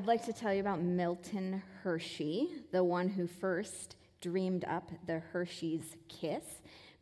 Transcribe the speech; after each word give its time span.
I'd 0.00 0.06
like 0.06 0.24
to 0.24 0.32
tell 0.32 0.54
you 0.54 0.60
about 0.62 0.80
Milton 0.80 1.62
Hershey, 1.82 2.48
the 2.72 2.82
one 2.82 3.06
who 3.06 3.26
first 3.26 3.96
dreamed 4.22 4.64
up 4.64 4.90
the 5.06 5.18
Hershey's 5.18 5.94
Kiss. 6.08 6.42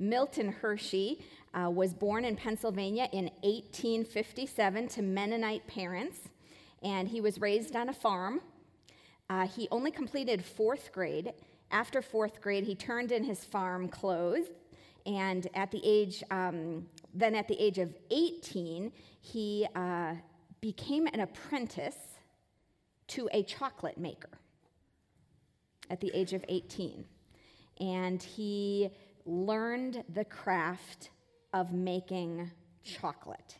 Milton 0.00 0.50
Hershey 0.50 1.22
uh, 1.54 1.70
was 1.70 1.94
born 1.94 2.24
in 2.24 2.34
Pennsylvania 2.34 3.08
in 3.12 3.26
1857 3.44 4.88
to 4.88 5.02
Mennonite 5.02 5.64
parents, 5.68 6.18
and 6.82 7.06
he 7.06 7.20
was 7.20 7.40
raised 7.40 7.76
on 7.76 7.88
a 7.88 7.92
farm. 7.92 8.40
Uh, 9.30 9.46
he 9.46 9.68
only 9.70 9.92
completed 9.92 10.44
fourth 10.44 10.90
grade. 10.90 11.34
After 11.70 12.02
fourth 12.02 12.40
grade, 12.40 12.64
he 12.64 12.74
turned 12.74 13.12
in 13.12 13.22
his 13.22 13.44
farm 13.44 13.88
clothes, 13.88 14.46
and 15.06 15.46
at 15.54 15.70
the 15.70 15.80
age, 15.84 16.24
um, 16.32 16.88
then 17.14 17.36
at 17.36 17.46
the 17.46 17.62
age 17.62 17.78
of 17.78 17.94
18, 18.10 18.90
he 19.20 19.68
uh, 19.76 20.14
became 20.60 21.06
an 21.06 21.20
apprentice 21.20 22.07
to 23.08 23.28
a 23.32 23.42
chocolate 23.42 23.98
maker 23.98 24.30
at 25.90 26.00
the 26.00 26.10
age 26.14 26.32
of 26.32 26.44
18. 26.48 27.04
And 27.80 28.22
he 28.22 28.90
learned 29.24 30.04
the 30.12 30.24
craft 30.24 31.10
of 31.52 31.72
making 31.72 32.50
chocolate. 32.84 33.58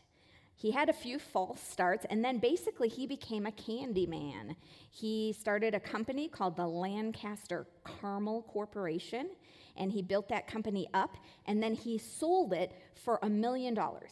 He 0.56 0.73
had 0.73 0.89
a 0.89 0.92
few 0.92 1.20
false 1.20 1.61
starts, 1.61 2.05
and 2.11 2.25
then 2.25 2.39
basically 2.39 2.89
he 2.89 3.06
became 3.06 3.47
a 3.47 3.53
candy 3.53 4.06
man. 4.06 4.56
He 4.91 5.33
started 5.33 5.73
a 5.73 5.80
company 5.80 6.27
called 6.27 6.56
the 6.56 6.67
Lancaster 6.67 7.69
Caramel 7.87 8.42
Corporation, 8.42 9.28
and 9.77 9.92
he 9.92 10.03
built 10.03 10.28
that 10.30 10.48
company 10.48 10.89
up, 10.92 11.17
and 11.47 11.62
then 11.62 11.75
he 11.75 11.97
sold 11.97 12.53
it 12.53 12.73
for 12.97 13.20
a 13.23 13.30
million 13.30 13.73
dollars, 13.73 14.11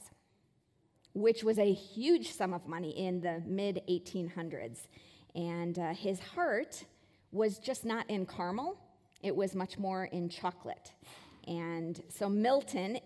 which 1.14 1.42
was 1.42 1.58
a 1.58 1.72
huge 1.72 2.30
sum 2.30 2.54
of 2.54 2.68
money 2.68 2.90
in 2.90 3.20
the 3.20 3.42
mid 3.44 3.82
1800s. 3.88 4.86
And 5.36 5.78
uh, 5.78 5.92
his 5.92 6.18
heart 6.18 6.84
was 7.30 7.58
just 7.58 7.84
not 7.84 8.08
in 8.10 8.26
caramel, 8.26 8.78
it 9.22 9.36
was 9.36 9.54
much 9.54 9.78
more 9.78 10.06
in 10.06 10.28
chocolate. 10.28 10.92
And 11.46 12.02
so 12.08 12.28
Milton 12.28 12.98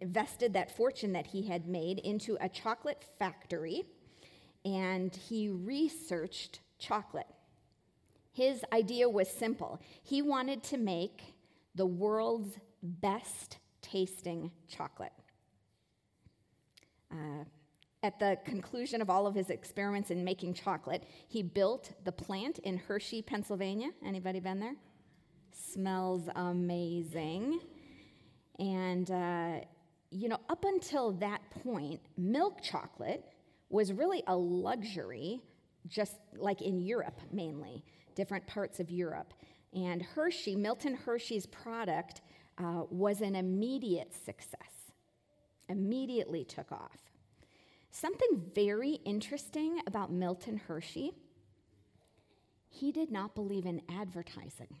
invested 0.00 0.52
that 0.52 0.76
fortune 0.76 1.12
that 1.12 1.28
he 1.28 1.42
had 1.46 1.66
made 1.66 2.00
into 2.00 2.36
a 2.40 2.48
chocolate 2.48 3.02
factory 3.18 3.84
and 4.64 5.14
he 5.14 5.48
researched 5.48 6.60
chocolate. 6.78 7.28
His 8.32 8.62
idea 8.72 9.08
was 9.08 9.28
simple 9.28 9.80
he 10.02 10.20
wanted 10.20 10.62
to 10.64 10.76
make 10.76 11.34
the 11.74 11.86
world's 11.86 12.58
best 12.82 13.58
tasting 13.80 14.50
chocolate. 14.68 15.12
Uh, 17.10 17.44
at 18.02 18.18
the 18.18 18.38
conclusion 18.44 19.02
of 19.02 19.10
all 19.10 19.26
of 19.26 19.34
his 19.34 19.50
experiments 19.50 20.10
in 20.10 20.24
making 20.24 20.54
chocolate, 20.54 21.04
he 21.28 21.42
built 21.42 21.92
the 22.04 22.12
plant 22.12 22.58
in 22.60 22.76
Hershey, 22.76 23.22
Pennsylvania. 23.22 23.90
Anybody 24.04 24.40
been 24.40 24.60
there? 24.60 24.76
Smells 25.52 26.28
amazing. 26.36 27.60
And, 28.58 29.10
uh, 29.10 29.60
you 30.10 30.28
know, 30.28 30.38
up 30.48 30.64
until 30.64 31.12
that 31.12 31.40
point, 31.62 32.00
milk 32.16 32.62
chocolate 32.62 33.24
was 33.68 33.92
really 33.92 34.22
a 34.28 34.36
luxury, 34.36 35.42
just 35.86 36.16
like 36.36 36.62
in 36.62 36.80
Europe 36.80 37.20
mainly, 37.32 37.84
different 38.14 38.46
parts 38.46 38.80
of 38.80 38.90
Europe. 38.90 39.34
And 39.74 40.02
Hershey, 40.02 40.56
Milton 40.56 40.94
Hershey's 40.94 41.46
product, 41.46 42.22
uh, 42.58 42.82
was 42.90 43.20
an 43.20 43.36
immediate 43.36 44.12
success, 44.14 44.92
immediately 45.68 46.44
took 46.44 46.72
off. 46.72 47.07
Something 47.90 48.42
very 48.54 48.98
interesting 49.04 49.80
about 49.86 50.12
Milton 50.12 50.60
Hershey 50.68 51.12
he 52.70 52.92
did 52.92 53.10
not 53.10 53.34
believe 53.34 53.66
in 53.66 53.82
advertising. 53.88 54.76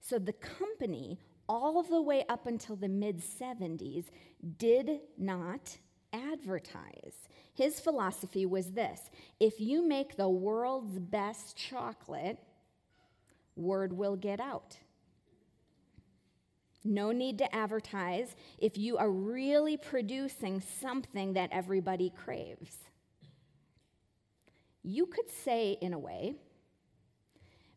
So 0.00 0.18
the 0.18 0.32
company 0.32 1.18
all 1.48 1.82
the 1.82 2.02
way 2.02 2.24
up 2.28 2.46
until 2.46 2.76
the 2.76 2.88
mid 2.88 3.20
70s, 3.20 4.06
did 4.58 5.00
not 5.18 5.76
advertise. 6.12 7.28
His 7.54 7.80
philosophy 7.80 8.46
was 8.46 8.72
this 8.72 9.10
if 9.40 9.60
you 9.60 9.86
make 9.86 10.16
the 10.16 10.28
world's 10.28 10.98
best 10.98 11.56
chocolate, 11.56 12.38
word 13.54 13.92
will 13.92 14.16
get 14.16 14.40
out. 14.40 14.76
No 16.86 17.10
need 17.10 17.38
to 17.38 17.54
advertise 17.54 18.36
if 18.58 18.78
you 18.78 18.96
are 18.96 19.10
really 19.10 19.76
producing 19.76 20.60
something 20.60 21.32
that 21.32 21.50
everybody 21.50 22.12
craves. 22.24 22.76
You 24.84 25.06
could 25.06 25.28
say, 25.28 25.76
in 25.80 25.92
a 25.92 25.98
way, 25.98 26.36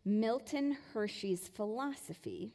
Milton 0.06 0.78
Hershey's 0.94 1.48
philosophy 1.48 2.54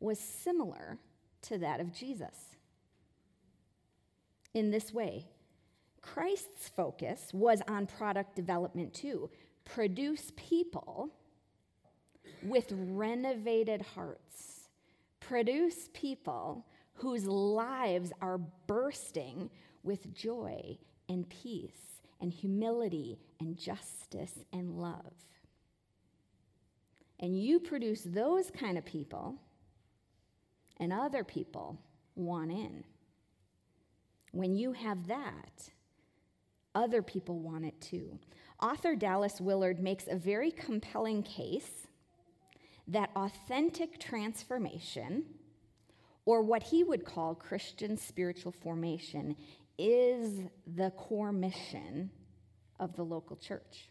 was 0.00 0.18
similar 0.18 0.98
to 1.42 1.56
that 1.58 1.80
of 1.80 1.94
Jesus. 1.94 2.56
In 4.52 4.70
this 4.70 4.92
way, 4.92 5.26
Christ's 6.02 6.68
focus 6.68 7.30
was 7.32 7.62
on 7.68 7.86
product 7.86 8.36
development 8.36 8.92
too. 8.92 9.30
Produce 9.64 10.30
people 10.36 11.08
with 12.42 12.70
renovated 12.70 13.80
hearts. 13.80 14.53
Produce 15.28 15.88
people 15.94 16.66
whose 16.94 17.24
lives 17.24 18.12
are 18.20 18.38
bursting 18.66 19.48
with 19.82 20.14
joy 20.14 20.76
and 21.08 21.28
peace 21.28 22.02
and 22.20 22.30
humility 22.30 23.18
and 23.40 23.56
justice 23.56 24.34
and 24.52 24.78
love. 24.78 25.14
And 27.20 27.40
you 27.42 27.58
produce 27.58 28.02
those 28.02 28.50
kind 28.50 28.76
of 28.76 28.84
people 28.84 29.36
and 30.78 30.92
other 30.92 31.24
people 31.24 31.78
want 32.16 32.50
in. 32.50 32.84
When 34.32 34.54
you 34.54 34.72
have 34.72 35.06
that, 35.06 35.70
other 36.74 37.00
people 37.00 37.38
want 37.38 37.64
it 37.64 37.80
too. 37.80 38.18
Author 38.62 38.94
Dallas 38.94 39.40
Willard 39.40 39.80
makes 39.80 40.06
a 40.06 40.16
very 40.16 40.50
compelling 40.50 41.22
case 41.22 41.86
that 42.88 43.10
authentic 43.16 43.98
transformation, 43.98 45.24
or 46.24 46.42
what 46.42 46.62
he 46.64 46.84
would 46.84 47.04
call 47.04 47.34
Christian 47.34 47.96
spiritual 47.96 48.52
formation, 48.52 49.36
is 49.78 50.40
the 50.66 50.90
core 50.90 51.32
mission 51.32 52.10
of 52.78 52.94
the 52.96 53.02
local 53.02 53.36
church 53.36 53.88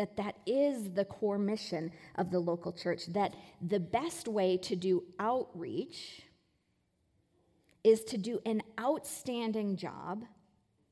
that 0.00 0.16
that 0.16 0.36
is 0.46 0.92
the 0.92 1.04
core 1.04 1.36
mission 1.36 1.92
of 2.14 2.30
the 2.30 2.38
local 2.38 2.72
church, 2.72 3.06
that 3.08 3.34
the 3.60 3.78
best 3.78 4.26
way 4.26 4.56
to 4.56 4.74
do 4.74 5.04
outreach 5.18 6.22
is 7.84 8.02
to 8.04 8.16
do 8.16 8.40
an 8.46 8.62
outstanding 8.80 9.76
job 9.76 10.24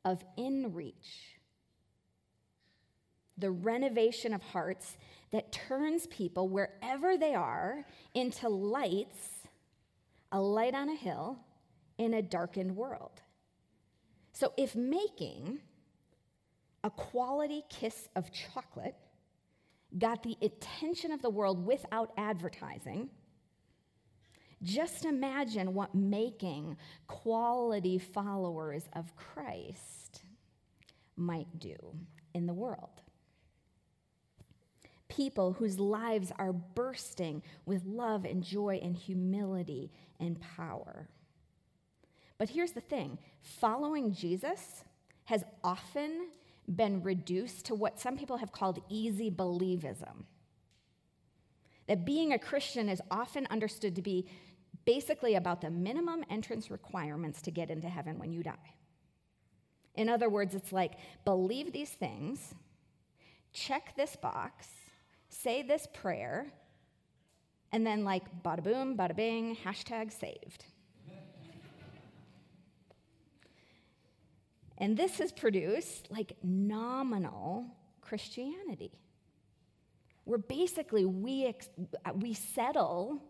of 0.04 0.22
inreach. 0.36 1.32
The 3.38 3.50
renovation 3.50 4.34
of 4.34 4.42
hearts 4.42 4.98
that 5.30 5.52
turns 5.52 6.06
people 6.06 6.48
wherever 6.48 7.16
they 7.16 7.34
are 7.34 7.84
into 8.14 8.48
lights, 8.48 9.46
a 10.32 10.40
light 10.40 10.74
on 10.74 10.88
a 10.88 10.94
hill 10.94 11.38
in 11.98 12.14
a 12.14 12.22
darkened 12.22 12.74
world. 12.76 13.22
So 14.32 14.52
if 14.56 14.74
making 14.74 15.60
a 16.84 16.90
quality 16.90 17.62
kiss 17.68 18.08
of 18.14 18.30
chocolate 18.32 18.94
got 19.96 20.22
the 20.22 20.36
attention 20.42 21.12
of 21.12 21.22
the 21.22 21.30
world 21.30 21.64
without 21.64 22.12
advertising. 22.16 23.08
Just 24.62 25.04
imagine 25.04 25.72
what 25.72 25.94
making 25.94 26.76
quality 27.06 27.98
followers 27.98 28.84
of 28.94 29.14
Christ 29.16 30.22
might 31.16 31.58
do 31.58 31.76
in 32.34 32.46
the 32.46 32.54
world. 32.54 33.00
People 35.08 35.54
whose 35.54 35.78
lives 35.78 36.32
are 36.38 36.52
bursting 36.52 37.42
with 37.66 37.84
love 37.84 38.24
and 38.24 38.42
joy 38.42 38.78
and 38.82 38.96
humility 38.96 39.90
and 40.20 40.40
power. 40.40 41.08
But 42.36 42.50
here's 42.50 42.72
the 42.72 42.80
thing 42.80 43.18
following 43.40 44.14
Jesus 44.14 44.84
has 45.24 45.44
often 45.64 46.28
been 46.74 47.02
reduced 47.02 47.66
to 47.66 47.74
what 47.74 47.98
some 47.98 48.16
people 48.16 48.36
have 48.36 48.52
called 48.52 48.82
easy 48.88 49.30
believism. 49.30 50.24
That 51.86 52.04
being 52.04 52.32
a 52.32 52.38
Christian 52.38 52.88
is 52.88 53.00
often 53.10 53.46
understood 53.50 53.96
to 53.96 54.02
be 54.02 54.26
basically 54.84 55.34
about 55.34 55.60
the 55.60 55.70
minimum 55.70 56.24
entrance 56.30 56.70
requirements 56.70 57.42
to 57.42 57.50
get 57.50 57.70
into 57.70 57.88
heaven 57.88 58.18
when 58.18 58.32
you 58.32 58.42
die. 58.42 58.74
In 59.94 60.08
other 60.08 60.28
words, 60.28 60.54
it's 60.54 60.72
like 60.72 60.92
believe 61.24 61.72
these 61.72 61.90
things, 61.90 62.54
check 63.52 63.94
this 63.96 64.16
box, 64.16 64.68
say 65.28 65.62
this 65.62 65.86
prayer, 65.92 66.46
and 67.72 67.86
then 67.86 68.04
like 68.04 68.42
bada 68.42 68.62
boom, 68.62 68.96
bada 68.96 69.14
bing, 69.14 69.56
hashtag 69.56 70.12
saved. 70.12 70.64
And 74.78 74.96
this 74.96 75.18
has 75.18 75.32
produced 75.32 76.08
like 76.10 76.34
nominal 76.42 77.66
Christianity. 78.00 78.92
Where 80.24 80.38
basically 80.38 81.04
we, 81.04 81.46
ex- 81.46 81.68
we 82.14 82.34
settle 82.34 83.20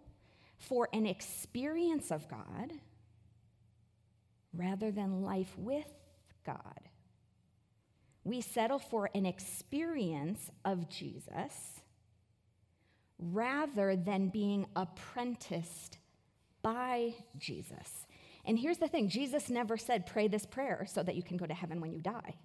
for 0.58 0.88
an 0.92 1.06
experience 1.06 2.10
of 2.10 2.28
God 2.28 2.72
rather 4.52 4.90
than 4.90 5.22
life 5.22 5.54
with 5.56 5.88
God. 6.44 6.80
We 8.24 8.40
settle 8.42 8.78
for 8.78 9.08
an 9.14 9.24
experience 9.24 10.50
of 10.64 10.90
Jesus 10.90 11.77
rather 13.18 13.96
than 13.96 14.28
being 14.28 14.66
apprenticed 14.76 15.98
by 16.62 17.14
Jesus. 17.38 18.06
And 18.44 18.58
here's 18.58 18.78
the 18.78 18.88
thing 18.88 19.08
Jesus 19.08 19.50
never 19.50 19.76
said, 19.76 20.06
pray 20.06 20.28
this 20.28 20.46
prayer 20.46 20.86
so 20.88 21.02
that 21.02 21.16
you 21.16 21.22
can 21.22 21.36
go 21.36 21.46
to 21.46 21.54
heaven 21.54 21.80
when 21.80 21.92
you 21.92 22.00
die. 22.00 22.36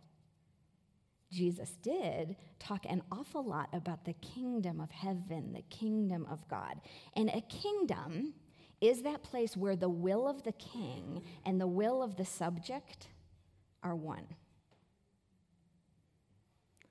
Jesus 1.31 1.71
did 1.81 2.35
talk 2.59 2.85
an 2.87 3.01
awful 3.11 3.43
lot 3.43 3.69
about 3.73 4.05
the 4.05 4.13
kingdom 4.13 4.79
of 4.79 4.91
heaven, 4.91 5.53
the 5.53 5.63
kingdom 5.75 6.27
of 6.29 6.47
God. 6.47 6.79
And 7.15 7.29
a 7.29 7.41
kingdom 7.41 8.33
is 8.81 9.01
that 9.01 9.23
place 9.23 9.57
where 9.57 9.75
the 9.75 9.89
will 9.89 10.27
of 10.27 10.43
the 10.43 10.51
king 10.51 11.23
and 11.45 11.59
the 11.59 11.67
will 11.67 12.03
of 12.03 12.17
the 12.17 12.25
subject 12.25 13.07
are 13.81 13.95
one. 13.95 14.27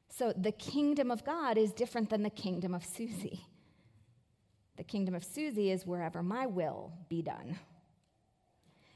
So 0.08 0.32
the 0.36 0.52
kingdom 0.52 1.10
of 1.10 1.24
God 1.24 1.56
is 1.56 1.72
different 1.72 2.10
than 2.10 2.22
the 2.22 2.30
kingdom 2.30 2.74
of 2.74 2.84
Susie. 2.84 3.46
The 4.76 4.84
kingdom 4.84 5.14
of 5.14 5.24
Susie 5.24 5.70
is 5.70 5.86
wherever 5.86 6.22
my 6.22 6.46
will 6.46 6.92
be 7.08 7.22
done. 7.22 7.58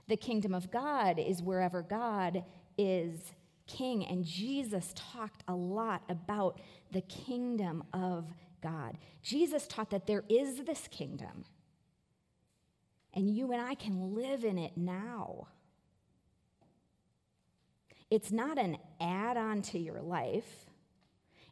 The 0.08 0.16
kingdom 0.16 0.54
of 0.54 0.70
God 0.70 1.18
is 1.18 1.42
wherever 1.42 1.82
God 1.82 2.44
is 2.78 3.18
king. 3.66 4.06
And 4.06 4.24
Jesus 4.24 4.92
talked 4.94 5.42
a 5.48 5.54
lot 5.54 6.02
about 6.08 6.60
the 6.92 7.02
kingdom 7.02 7.84
of 7.92 8.26
God. 8.62 8.96
Jesus 9.22 9.66
taught 9.66 9.90
that 9.90 10.06
there 10.06 10.24
is 10.28 10.64
this 10.64 10.88
kingdom, 10.88 11.44
and 13.12 13.28
you 13.28 13.52
and 13.52 13.60
I 13.60 13.74
can 13.74 14.14
live 14.14 14.44
in 14.44 14.58
it 14.58 14.76
now. 14.76 15.48
It's 18.10 18.30
not 18.30 18.58
an 18.58 18.78
add 19.00 19.36
on 19.36 19.62
to 19.62 19.78
your 19.78 20.00
life. 20.00 20.66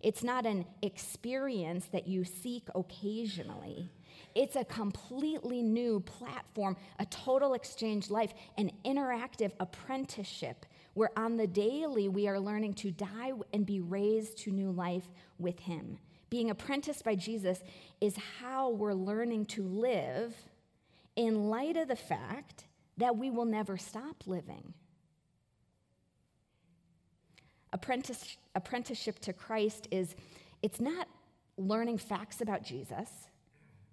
It's 0.00 0.22
not 0.22 0.46
an 0.46 0.66
experience 0.82 1.86
that 1.86 2.06
you 2.06 2.24
seek 2.24 2.68
occasionally. 2.74 3.90
It's 4.34 4.56
a 4.56 4.64
completely 4.64 5.62
new 5.62 6.00
platform, 6.00 6.76
a 6.98 7.06
total 7.06 7.54
exchange 7.54 8.10
life, 8.10 8.32
an 8.58 8.70
interactive 8.84 9.52
apprenticeship 9.60 10.66
where 10.94 11.10
on 11.16 11.36
the 11.36 11.46
daily 11.46 12.08
we 12.08 12.28
are 12.28 12.38
learning 12.38 12.74
to 12.74 12.90
die 12.90 13.32
and 13.52 13.66
be 13.66 13.80
raised 13.80 14.38
to 14.38 14.50
new 14.50 14.70
life 14.70 15.10
with 15.38 15.58
Him. 15.60 15.98
Being 16.30 16.50
apprenticed 16.50 17.04
by 17.04 17.14
Jesus 17.14 17.62
is 18.00 18.16
how 18.40 18.70
we're 18.70 18.94
learning 18.94 19.46
to 19.46 19.62
live 19.62 20.34
in 21.16 21.48
light 21.48 21.76
of 21.76 21.88
the 21.88 21.96
fact 21.96 22.64
that 22.96 23.16
we 23.16 23.30
will 23.30 23.44
never 23.44 23.76
stop 23.76 24.24
living. 24.26 24.74
Apprentice, 27.72 28.36
apprenticeship 28.54 29.18
to 29.20 29.32
Christ 29.32 29.88
is 29.90 30.14
it's 30.62 30.80
not 30.80 31.08
learning 31.56 31.98
facts 31.98 32.40
about 32.40 32.62
Jesus. 32.62 33.08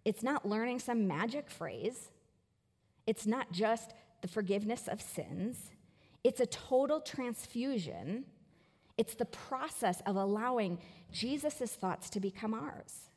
It's 0.04 0.24
not 0.24 0.48
learning 0.48 0.80
some 0.80 1.08
magic 1.08 1.50
phrase. 1.50 2.12
It's 3.06 3.26
not 3.26 3.52
just 3.52 3.94
the 4.22 4.28
forgiveness 4.28 4.88
of 4.88 5.02
sins. 5.02 5.72
It's 6.24 6.40
a 6.40 6.46
total 6.46 7.02
transfusion. 7.02 8.26
It's 8.98 9.16
the 9.16 9.26
process 9.26 10.02
of 10.06 10.16
allowing 10.16 10.80
Jesus' 11.12 11.74
thoughts 11.74 12.10
to 12.12 12.20
become 12.20 12.54
ours, 12.54 13.10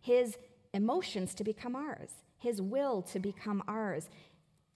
his 0.00 0.36
emotions 0.72 1.34
to 1.34 1.44
become 1.44 1.74
ours, 1.74 2.10
his 2.38 2.60
will 2.60 3.02
to 3.02 3.18
become 3.18 3.62
ours, 3.66 4.08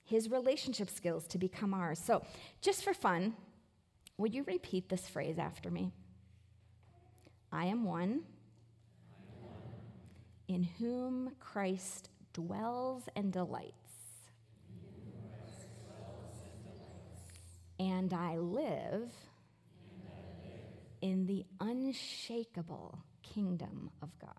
his 0.04 0.30
relationship 0.30 0.90
skills 0.90 1.26
to 1.28 1.38
become 1.38 1.74
ours. 1.74 1.98
So, 1.98 2.22
just 2.60 2.84
for 2.84 2.94
fun, 2.94 3.34
would 4.16 4.34
you 4.34 4.44
repeat 4.44 4.88
this 4.88 5.08
phrase 5.08 5.38
after 5.38 5.70
me? 5.70 5.92
I 7.52 7.66
am 7.66 7.84
one 7.84 8.22
in 10.48 10.62
whom 10.78 11.32
Christ 11.40 12.10
dwells 12.32 13.04
and 13.16 13.32
delights. 13.32 13.72
And 17.78 18.12
I 18.12 18.36
live 18.36 19.12
in 21.00 21.26
the 21.26 21.44
unshakable 21.60 22.98
kingdom 23.22 23.90
of 24.00 24.10
God. 24.18 24.30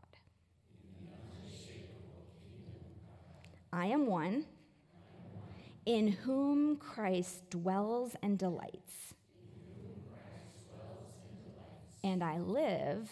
I 3.71 3.87
am 3.87 4.07
one 4.07 4.45
in 5.85 6.07
whom 6.07 6.77
Christ 6.77 7.49
dwells 7.49 8.15
and 8.23 8.39
delights. 8.39 9.13
And 12.03 12.23
I 12.23 12.39
live 12.39 13.11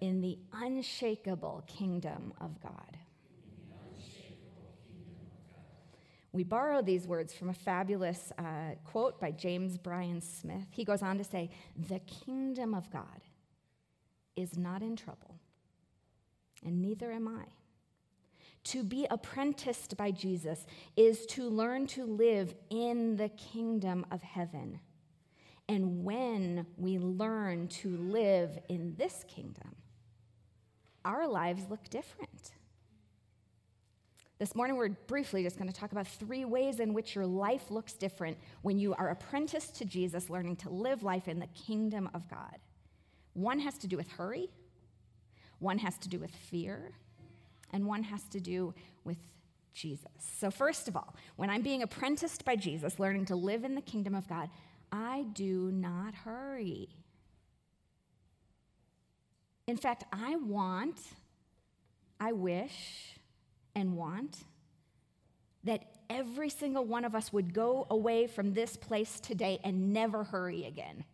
in 0.00 0.20
the 0.20 0.38
unshakable 0.52 1.64
kingdom 1.66 2.32
of 2.40 2.60
God. 2.60 2.98
We 6.32 6.44
borrow 6.44 6.82
these 6.82 7.06
words 7.06 7.32
from 7.32 7.48
a 7.48 7.54
fabulous 7.54 8.32
uh, 8.38 8.74
quote 8.84 9.20
by 9.20 9.30
James 9.30 9.78
Bryan 9.78 10.20
Smith. 10.20 10.66
He 10.70 10.84
goes 10.84 11.02
on 11.02 11.18
to 11.18 11.24
say, 11.24 11.50
The 11.88 12.00
kingdom 12.00 12.74
of 12.74 12.90
God 12.90 13.22
is 14.36 14.56
not 14.56 14.82
in 14.82 14.94
trouble, 14.94 15.36
and 16.64 16.82
neither 16.82 17.10
am 17.10 17.28
I. 17.28 17.44
To 18.64 18.84
be 18.84 19.06
apprenticed 19.10 19.96
by 19.96 20.10
Jesus 20.10 20.66
is 20.96 21.24
to 21.26 21.48
learn 21.48 21.86
to 21.88 22.04
live 22.04 22.54
in 22.68 23.16
the 23.16 23.30
kingdom 23.30 24.04
of 24.10 24.20
heaven. 24.22 24.80
And 25.68 26.04
when 26.04 26.66
we 26.76 26.98
learn 26.98 27.68
to 27.68 27.96
live 27.96 28.58
in 28.68 28.94
this 28.96 29.24
kingdom, 29.26 29.74
our 31.08 31.26
lives 31.26 31.62
look 31.68 31.88
different. 31.88 32.52
This 34.38 34.54
morning, 34.54 34.76
we're 34.76 34.90
briefly 34.90 35.42
just 35.42 35.58
going 35.58 35.72
to 35.72 35.74
talk 35.74 35.90
about 35.90 36.06
three 36.06 36.44
ways 36.44 36.78
in 36.78 36.92
which 36.94 37.16
your 37.16 37.26
life 37.26 37.72
looks 37.72 37.94
different 37.94 38.36
when 38.62 38.78
you 38.78 38.94
are 38.94 39.08
apprenticed 39.08 39.74
to 39.76 39.84
Jesus, 39.84 40.30
learning 40.30 40.56
to 40.56 40.70
live 40.70 41.02
life 41.02 41.26
in 41.26 41.40
the 41.40 41.48
kingdom 41.48 42.08
of 42.14 42.28
God. 42.30 42.58
One 43.32 43.58
has 43.58 43.78
to 43.78 43.88
do 43.88 43.96
with 43.96 44.08
hurry, 44.08 44.48
one 45.58 45.78
has 45.78 45.98
to 45.98 46.08
do 46.08 46.20
with 46.20 46.30
fear, 46.30 46.92
and 47.72 47.86
one 47.86 48.04
has 48.04 48.22
to 48.28 48.38
do 48.38 48.74
with 49.02 49.18
Jesus. 49.72 50.06
So, 50.38 50.50
first 50.50 50.86
of 50.86 50.96
all, 50.96 51.16
when 51.36 51.50
I'm 51.50 51.62
being 51.62 51.82
apprenticed 51.82 52.44
by 52.44 52.54
Jesus, 52.54 53.00
learning 53.00 53.24
to 53.26 53.36
live 53.36 53.64
in 53.64 53.74
the 53.74 53.80
kingdom 53.80 54.14
of 54.14 54.28
God, 54.28 54.50
I 54.92 55.24
do 55.32 55.72
not 55.72 56.14
hurry. 56.14 56.88
In 59.68 59.76
fact, 59.76 60.04
I 60.10 60.36
want, 60.36 60.98
I 62.18 62.32
wish, 62.32 63.18
and 63.74 63.96
want 63.96 64.38
that 65.64 65.82
every 66.08 66.48
single 66.48 66.86
one 66.86 67.04
of 67.04 67.14
us 67.14 67.34
would 67.34 67.52
go 67.52 67.86
away 67.90 68.26
from 68.26 68.54
this 68.54 68.78
place 68.78 69.20
today 69.20 69.60
and 69.62 69.92
never 69.92 70.24
hurry 70.24 70.64
again. 70.64 71.04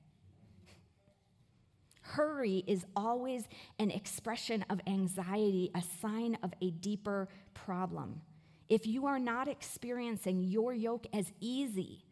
Hurry 2.00 2.62
is 2.68 2.86
always 2.94 3.48
an 3.80 3.90
expression 3.90 4.64
of 4.70 4.80
anxiety, 4.86 5.72
a 5.74 5.82
sign 6.00 6.38
of 6.44 6.54
a 6.62 6.70
deeper 6.70 7.28
problem. 7.54 8.20
If 8.68 8.86
you 8.86 9.06
are 9.06 9.18
not 9.18 9.48
experiencing 9.48 10.44
your 10.44 10.72
yoke 10.72 11.08
as 11.12 11.32
easy 11.40 12.04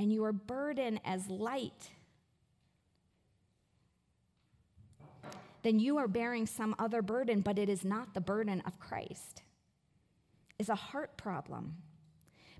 and 0.00 0.12
your 0.12 0.32
burden 0.32 0.98
as 1.04 1.28
light, 1.28 1.90
then 5.62 5.78
you 5.78 5.98
are 5.98 6.08
bearing 6.08 6.46
some 6.46 6.74
other 6.78 7.02
burden, 7.02 7.40
but 7.40 7.58
it 7.58 7.68
is 7.68 7.84
not 7.84 8.14
the 8.14 8.20
burden 8.20 8.62
of 8.66 8.78
Christ. 8.78 9.42
Is 10.58 10.68
a 10.68 10.74
heart 10.74 11.16
problem. 11.16 11.76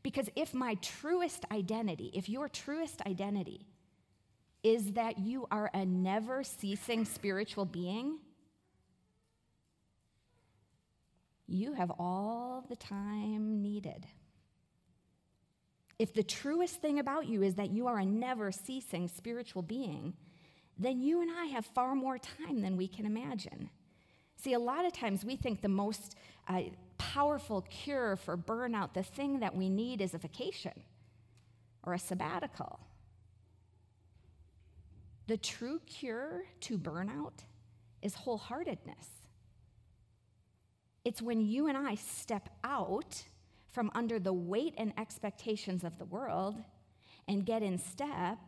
Because 0.02 0.30
if 0.34 0.54
my 0.54 0.74
truest 0.76 1.44
identity, 1.52 2.10
if 2.14 2.28
your 2.28 2.48
truest 2.48 3.02
identity 3.06 3.66
is 4.62 4.92
that 4.92 5.18
you 5.18 5.46
are 5.50 5.70
a 5.74 5.84
never 5.84 6.42
ceasing 6.42 7.04
spiritual 7.04 7.66
being, 7.66 8.18
you 11.46 11.74
have 11.74 11.90
all 11.98 12.64
the 12.68 12.76
time 12.76 13.60
needed. 13.60 14.06
If 15.98 16.14
the 16.14 16.22
truest 16.22 16.80
thing 16.80 16.98
about 16.98 17.26
you 17.26 17.42
is 17.42 17.56
that 17.56 17.70
you 17.70 17.86
are 17.86 17.98
a 17.98 18.06
never 18.06 18.52
ceasing 18.52 19.08
spiritual 19.08 19.60
being, 19.60 20.14
then 20.80 21.00
you 21.00 21.20
and 21.20 21.30
I 21.30 21.44
have 21.46 21.66
far 21.66 21.94
more 21.94 22.18
time 22.18 22.62
than 22.62 22.76
we 22.76 22.88
can 22.88 23.04
imagine. 23.04 23.68
See, 24.36 24.54
a 24.54 24.58
lot 24.58 24.86
of 24.86 24.92
times 24.94 25.24
we 25.24 25.36
think 25.36 25.60
the 25.60 25.68
most 25.68 26.16
uh, 26.48 26.62
powerful 26.96 27.60
cure 27.62 28.16
for 28.16 28.36
burnout, 28.36 28.94
the 28.94 29.02
thing 29.02 29.40
that 29.40 29.54
we 29.54 29.68
need 29.68 30.00
is 30.00 30.14
a 30.14 30.18
vacation 30.18 30.72
or 31.82 31.92
a 31.92 31.98
sabbatical. 31.98 32.80
The 35.26 35.36
true 35.36 35.80
cure 35.86 36.44
to 36.60 36.78
burnout 36.78 37.44
is 38.00 38.14
wholeheartedness. 38.14 39.06
It's 41.04 41.20
when 41.20 41.40
you 41.40 41.68
and 41.68 41.76
I 41.76 41.94
step 41.94 42.48
out 42.64 43.22
from 43.70 43.90
under 43.94 44.18
the 44.18 44.32
weight 44.32 44.74
and 44.78 44.92
expectations 44.98 45.84
of 45.84 45.98
the 45.98 46.04
world 46.06 46.56
and 47.28 47.44
get 47.44 47.62
in 47.62 47.78
step 47.78 48.38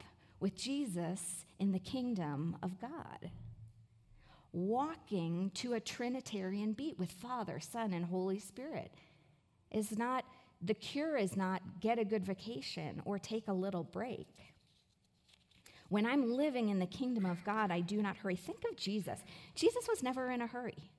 with 0.42 0.56
Jesus 0.56 1.46
in 1.60 1.70
the 1.70 1.78
kingdom 1.78 2.56
of 2.62 2.80
God. 2.80 3.30
Walking 4.52 5.52
to 5.54 5.74
a 5.74 5.80
Trinitarian 5.80 6.72
beat 6.72 6.98
with 6.98 7.12
Father, 7.12 7.60
Son, 7.60 7.92
and 7.92 8.04
Holy 8.04 8.40
Spirit 8.40 8.92
is 9.70 9.96
not, 9.96 10.24
the 10.60 10.74
cure 10.74 11.16
is 11.16 11.36
not 11.36 11.62
get 11.80 11.98
a 11.98 12.04
good 12.04 12.24
vacation 12.24 13.00
or 13.04 13.18
take 13.18 13.46
a 13.48 13.52
little 13.52 13.84
break. 13.84 14.28
When 15.88 16.04
I'm 16.04 16.32
living 16.32 16.70
in 16.70 16.80
the 16.80 16.86
kingdom 16.86 17.24
of 17.24 17.44
God, 17.44 17.70
I 17.70 17.80
do 17.80 18.02
not 18.02 18.16
hurry. 18.16 18.36
Think 18.36 18.64
of 18.68 18.76
Jesus. 18.76 19.20
Jesus 19.54 19.86
was 19.88 20.02
never 20.02 20.30
in 20.30 20.42
a 20.42 20.46
hurry. 20.46 20.90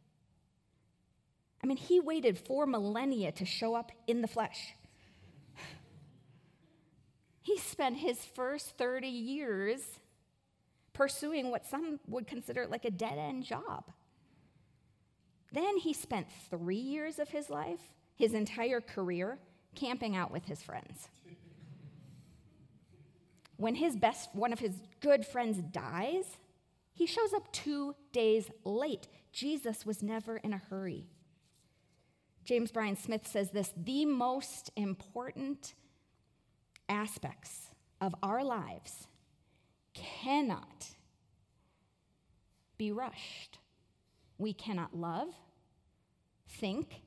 I 1.62 1.68
mean, 1.68 1.78
he 1.78 2.00
waited 2.00 2.38
four 2.38 2.66
millennia 2.66 3.32
to 3.34 3.46
show 3.46 3.76
up 3.76 3.92
in 4.08 4.22
the 4.22 4.28
flesh. 4.28 4.74
Spent 7.64 7.98
his 7.98 8.24
first 8.24 8.78
30 8.78 9.08
years 9.08 10.00
pursuing 10.94 11.50
what 11.50 11.66
some 11.66 12.00
would 12.08 12.28
consider 12.28 12.68
like 12.68 12.86
a 12.86 12.92
dead 12.92 13.18
end 13.18 13.44
job. 13.44 13.86
Then 15.52 15.78
he 15.78 15.94
spent 15.94 16.28
three 16.50 16.76
years 16.76 17.20
of 17.20 17.30
his 17.30 17.50
life, 17.50 17.80
his 18.16 18.34
entire 18.34 18.82
career, 18.82 19.40
camping 19.76 20.16
out 20.16 20.32
with 20.32 20.46
his 20.46 20.62
friends. 20.62 21.10
When 23.58 23.76
his 23.76 23.96
best, 23.96 24.30
one 24.34 24.52
of 24.52 24.60
his 24.60 24.74
good 25.00 25.26
friends 25.26 25.58
dies, 25.72 26.38
he 26.94 27.06
shows 27.06 27.34
up 27.34 27.52
two 27.52 27.96
days 28.12 28.50
late. 28.64 29.08
Jesus 29.32 29.86
was 29.86 30.04
never 30.04 30.38
in 30.38 30.54
a 30.54 30.62
hurry. 30.70 31.06
James 32.46 32.72
Bryan 32.72 32.98
Smith 32.98 33.28
says 33.28 33.52
this 33.52 33.74
the 33.78 34.06
most 34.06 34.70
important 34.76 35.76
aspects 36.90 37.70
of 38.02 38.16
our 38.22 38.44
lives 38.44 39.08
cannot 39.94 40.88
be 42.78 42.92
rushed. 42.92 43.60
We 44.38 44.54
cannot 44.54 44.96
love, 44.96 45.30
think, 46.48 47.02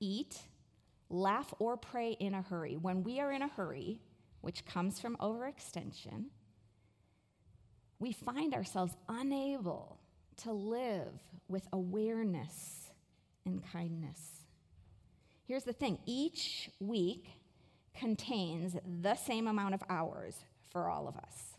eat, 0.00 0.40
laugh, 1.08 1.54
or 1.58 1.76
pray 1.76 2.12
in 2.12 2.34
a 2.34 2.42
hurry. 2.42 2.76
When 2.76 3.02
we 3.02 3.20
are 3.20 3.32
in 3.32 3.42
a 3.42 3.48
hurry, 3.48 4.00
which 4.40 4.66
comes 4.66 4.98
from 4.98 5.16
overextension, 5.16 6.26
we 7.98 8.12
find 8.12 8.52
ourselves 8.52 8.96
unable 9.08 10.00
to 10.38 10.52
live 10.52 11.20
with 11.48 11.68
awareness 11.72 12.90
and 13.46 13.62
kindness. 13.72 14.18
Here's 15.46 15.64
the 15.64 15.72
thing 15.72 15.98
each 16.06 16.70
week 16.80 17.28
contains 17.98 18.76
the 19.02 19.14
same 19.14 19.46
amount 19.46 19.74
of 19.74 19.82
hours 19.88 20.36
for 20.70 20.88
all 20.88 21.08
of 21.08 21.16
us. 21.16 21.56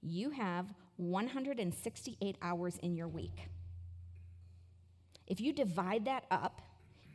You 0.00 0.30
have 0.30 0.72
168 0.96 2.36
hours 2.42 2.78
in 2.78 2.94
your 2.94 3.08
week. 3.08 3.48
If 5.26 5.40
you 5.40 5.52
divide 5.52 6.04
that 6.06 6.24
up 6.30 6.60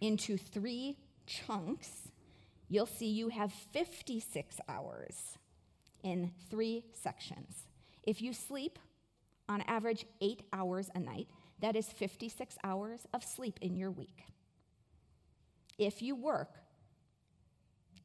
into 0.02 0.38
three 0.38 0.98
chunks, 1.26 1.90
you'll 2.70 2.86
see 2.86 3.08
you 3.08 3.30
have 3.30 3.52
56 3.52 4.60
hours 4.68 5.38
in 6.04 6.32
three 6.50 6.86
sections. 6.94 7.66
If 8.04 8.22
you 8.22 8.34
sleep 8.34 8.80
on 9.50 9.62
average 9.62 10.06
eight 10.22 10.44
hours 10.54 10.90
a 10.96 11.00
night, 11.00 11.28
that 11.60 11.76
is 11.76 11.88
56 11.88 12.58
hours 12.64 13.06
of 13.14 13.24
sleep 13.24 13.60
in 13.62 13.76
your 13.76 13.92
week 13.92 14.24
if 15.78 16.02
you 16.02 16.16
work 16.16 16.50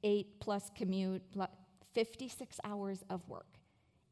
eight 0.02 0.40
plus 0.40 0.70
commute, 0.76 1.22
plus 1.32 1.50
56 1.94 2.58
hours 2.64 3.04
of 3.10 3.28
work, 3.28 3.58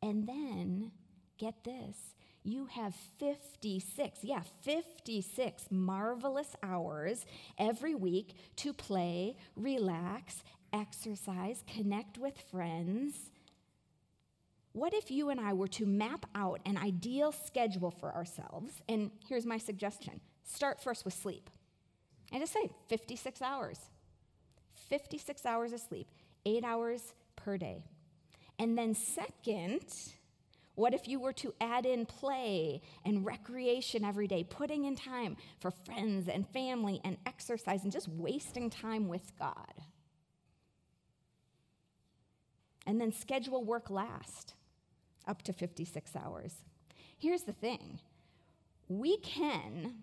and 0.02 0.26
then 0.26 0.92
get 1.38 1.64
this, 1.64 2.14
you 2.42 2.66
have 2.66 2.94
56, 3.18 4.20
yeah, 4.22 4.42
56 4.62 5.64
marvelous 5.70 6.56
hours 6.62 7.26
every 7.58 7.94
week 7.94 8.34
to 8.56 8.72
play, 8.72 9.36
relax, 9.56 10.42
exercise, 10.72 11.62
connect 11.66 12.18
with 12.18 12.38
friends. 12.50 13.30
What 14.72 14.94
if 14.94 15.10
you 15.10 15.30
and 15.30 15.40
I 15.40 15.52
were 15.52 15.68
to 15.68 15.86
map 15.86 16.26
out 16.34 16.60
an 16.64 16.78
ideal 16.78 17.32
schedule 17.32 17.90
for 17.90 18.14
ourselves? 18.14 18.72
And 18.88 19.10
here's 19.28 19.44
my 19.44 19.58
suggestion 19.58 20.20
start 20.44 20.82
first 20.82 21.04
with 21.04 21.14
sleep. 21.14 21.50
And 22.32 22.40
just 22.40 22.52
say 22.52 22.70
56 22.88 23.42
hours. 23.42 23.78
56 24.88 25.46
hours 25.46 25.72
of 25.72 25.80
sleep, 25.80 26.08
eight 26.46 26.64
hours 26.64 27.14
per 27.36 27.56
day. 27.56 27.84
And 28.58 28.76
then, 28.76 28.94
second, 28.94 29.84
what 30.74 30.94
if 30.94 31.08
you 31.08 31.20
were 31.20 31.32
to 31.34 31.54
add 31.60 31.86
in 31.86 32.06
play 32.06 32.82
and 33.04 33.24
recreation 33.24 34.04
every 34.04 34.26
day, 34.26 34.44
putting 34.44 34.84
in 34.84 34.96
time 34.96 35.36
for 35.58 35.70
friends 35.70 36.28
and 36.28 36.48
family 36.48 37.00
and 37.04 37.16
exercise 37.26 37.82
and 37.84 37.92
just 37.92 38.08
wasting 38.08 38.70
time 38.70 39.08
with 39.08 39.32
God? 39.38 39.74
And 42.86 43.00
then 43.00 43.12
schedule 43.12 43.64
work 43.64 43.90
last 43.90 44.54
up 45.26 45.42
to 45.42 45.52
56 45.52 46.16
hours. 46.16 46.54
Here's 47.18 47.42
the 47.42 47.52
thing 47.52 48.00
we 48.88 49.18
can 49.18 49.94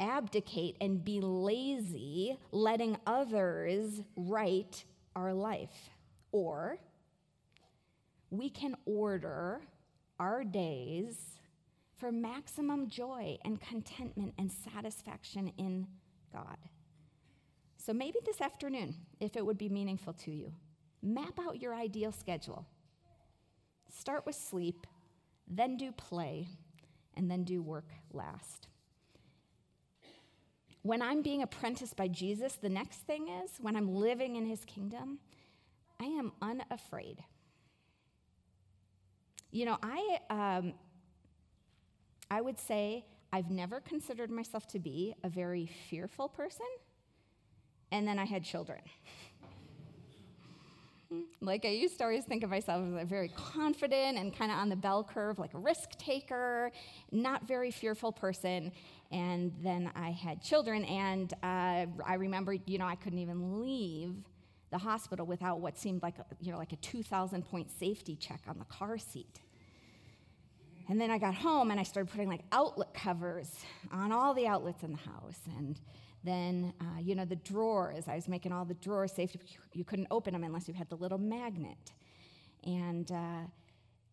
abdicate 0.00 0.76
and 0.80 1.04
be 1.04 1.20
lazy, 1.20 2.36
letting 2.50 2.96
others 3.06 4.00
write 4.16 4.84
our 5.14 5.32
life. 5.32 5.90
Or 6.32 6.78
we 8.30 8.48
can 8.48 8.74
order 8.86 9.60
our 10.18 10.42
days 10.42 11.16
for 11.96 12.10
maximum 12.10 12.88
joy 12.88 13.36
and 13.44 13.60
contentment 13.60 14.34
and 14.38 14.50
satisfaction 14.50 15.52
in 15.58 15.86
God. 16.32 16.56
So 17.76 17.92
maybe 17.92 18.18
this 18.24 18.40
afternoon, 18.40 18.94
if 19.20 19.36
it 19.36 19.44
would 19.44 19.58
be 19.58 19.68
meaningful 19.68 20.12
to 20.14 20.30
you, 20.30 20.52
map 21.02 21.38
out 21.38 21.60
your 21.60 21.74
ideal 21.74 22.12
schedule. 22.12 22.66
Start 23.92 24.24
with 24.24 24.36
sleep, 24.36 24.86
then 25.48 25.76
do 25.76 25.90
play, 25.92 26.48
and 27.16 27.30
then 27.30 27.44
do 27.44 27.60
work 27.62 27.90
last 28.12 28.68
when 30.82 31.02
I'm 31.02 31.22
being 31.22 31.42
apprenticed 31.42 31.96
by 31.96 32.08
Jesus, 32.08 32.54
the 32.54 32.68
next 32.68 32.98
thing 33.00 33.28
is 33.28 33.50
when 33.60 33.76
I'm 33.76 33.94
living 33.94 34.36
in 34.36 34.46
his 34.46 34.64
kingdom, 34.64 35.18
I 36.00 36.04
am 36.04 36.32
unafraid. 36.40 37.22
You 39.50 39.66
know, 39.66 39.78
I, 39.82 40.18
um, 40.30 40.74
I 42.30 42.40
would 42.40 42.58
say 42.58 43.04
I've 43.32 43.50
never 43.50 43.80
considered 43.80 44.30
myself 44.30 44.66
to 44.68 44.78
be 44.78 45.14
a 45.22 45.28
very 45.28 45.66
fearful 45.66 46.28
person, 46.28 46.66
and 47.92 48.08
then 48.08 48.18
I 48.18 48.24
had 48.24 48.42
children. 48.42 48.80
like, 51.40 51.64
I 51.64 51.68
used 51.68 51.98
to 51.98 52.04
always 52.04 52.24
think 52.24 52.42
of 52.42 52.50
myself 52.50 52.86
as 52.86 53.02
a 53.02 53.04
very 53.04 53.28
confident 53.28 54.16
and 54.16 54.34
kind 54.34 54.50
of 54.50 54.58
on 54.58 54.68
the 54.68 54.76
bell 54.76 55.04
curve, 55.04 55.38
like 55.38 55.52
a 55.52 55.58
risk 55.58 55.90
taker, 55.98 56.70
not 57.10 57.46
very 57.46 57.70
fearful 57.70 58.12
person 58.12 58.72
and 59.10 59.52
then 59.62 59.90
I 59.96 60.10
had 60.10 60.40
children, 60.40 60.84
and 60.84 61.32
uh, 61.42 61.86
I 62.06 62.14
remember, 62.16 62.54
you 62.66 62.78
know, 62.78 62.86
I 62.86 62.94
couldn't 62.94 63.18
even 63.18 63.60
leave 63.60 64.14
the 64.70 64.78
hospital 64.78 65.26
without 65.26 65.60
what 65.60 65.76
seemed 65.76 66.02
like, 66.02 66.18
a, 66.18 66.24
you 66.40 66.52
know, 66.52 66.58
like 66.58 66.72
a 66.72 66.76
2,000 66.76 67.42
point 67.42 67.70
safety 67.70 68.14
check 68.14 68.40
on 68.46 68.58
the 68.58 68.64
car 68.66 68.98
seat. 68.98 69.40
And 70.88 71.00
then 71.00 71.10
I 71.10 71.18
got 71.18 71.34
home 71.34 71.70
and 71.70 71.78
I 71.78 71.82
started 71.82 72.10
putting 72.10 72.28
like 72.28 72.42
outlet 72.52 72.94
covers 72.94 73.48
on 73.92 74.12
all 74.12 74.34
the 74.34 74.46
outlets 74.46 74.82
in 74.82 74.92
the 74.92 74.98
house. 74.98 75.38
And 75.56 75.80
then, 76.24 76.72
uh, 76.80 77.00
you 77.00 77.14
know, 77.14 77.24
the 77.24 77.36
drawers, 77.36 78.08
I 78.08 78.14
was 78.14 78.28
making 78.28 78.52
all 78.52 78.64
the 78.64 78.74
drawers 78.74 79.12
safe. 79.12 79.36
You 79.72 79.84
couldn't 79.84 80.08
open 80.10 80.32
them 80.32 80.44
unless 80.44 80.68
you 80.68 80.74
had 80.74 80.88
the 80.88 80.96
little 80.96 81.18
magnet. 81.18 81.92
And 82.64 83.10
uh, 83.10 83.46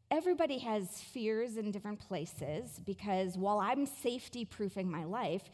everybody 0.09 0.59
has 0.59 1.01
fears 1.01 1.57
in 1.57 1.71
different 1.71 1.99
places 1.99 2.79
because 2.85 3.37
while 3.37 3.59
I'm 3.59 3.85
safety 3.85 4.45
proofing 4.45 4.89
my 4.89 5.03
life, 5.03 5.51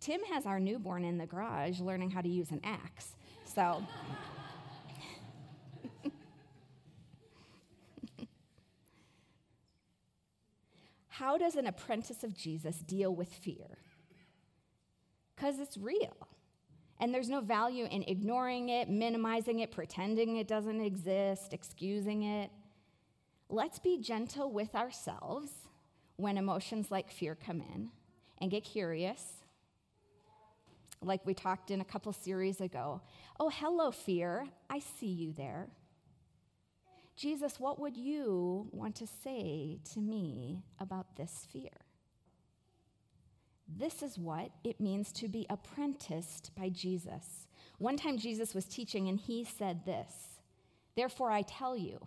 Tim 0.00 0.20
has 0.32 0.46
our 0.46 0.60
newborn 0.60 1.04
in 1.04 1.18
the 1.18 1.26
garage 1.26 1.80
learning 1.80 2.12
how 2.12 2.20
to 2.20 2.28
use 2.28 2.52
an 2.52 2.60
axe. 2.62 3.16
So. 3.44 3.84
how 11.08 11.36
does 11.36 11.56
an 11.56 11.66
apprentice 11.66 12.22
of 12.22 12.36
Jesus 12.36 12.76
deal 12.78 13.12
with 13.14 13.28
fear? 13.28 13.78
Because 15.34 15.58
it's 15.58 15.76
real. 15.76 16.16
And 17.00 17.12
there's 17.14 17.28
no 17.28 17.40
value 17.40 17.86
in 17.90 18.04
ignoring 18.04 18.68
it, 18.70 18.88
minimizing 18.88 19.58
it, 19.60 19.70
pretending 19.70 20.36
it 20.36 20.48
doesn't 20.48 20.80
exist, 20.80 21.52
excusing 21.52 22.22
it. 22.24 22.50
Let's 23.48 23.78
be 23.78 23.98
gentle 23.98 24.50
with 24.50 24.74
ourselves 24.74 25.50
when 26.16 26.36
emotions 26.36 26.90
like 26.90 27.10
fear 27.10 27.34
come 27.34 27.60
in 27.60 27.90
and 28.38 28.50
get 28.50 28.64
curious. 28.64 29.22
Like 31.00 31.24
we 31.24 31.34
talked 31.34 31.70
in 31.70 31.80
a 31.80 31.84
couple 31.84 32.12
series 32.12 32.60
ago. 32.60 33.00
Oh, 33.38 33.50
hello, 33.50 33.90
fear. 33.90 34.46
I 34.68 34.80
see 34.80 35.06
you 35.06 35.32
there. 35.32 35.68
Jesus, 37.16 37.58
what 37.58 37.80
would 37.80 37.96
you 37.96 38.68
want 38.70 38.96
to 38.96 39.06
say 39.06 39.80
to 39.92 40.00
me 40.00 40.62
about 40.78 41.16
this 41.16 41.46
fear? 41.52 41.70
This 43.68 44.02
is 44.02 44.18
what 44.18 44.50
it 44.64 44.80
means 44.80 45.12
to 45.12 45.28
be 45.28 45.46
apprenticed 45.50 46.52
by 46.56 46.68
Jesus. 46.68 47.48
One 47.78 47.96
time 47.96 48.18
Jesus 48.18 48.54
was 48.54 48.64
teaching 48.64 49.08
and 49.08 49.18
he 49.18 49.44
said 49.44 49.84
this 49.84 50.40
Therefore, 50.96 51.30
I 51.30 51.42
tell 51.42 51.76
you, 51.76 52.06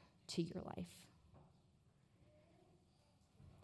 to 0.31 0.41
your 0.41 0.63
life? 0.77 1.01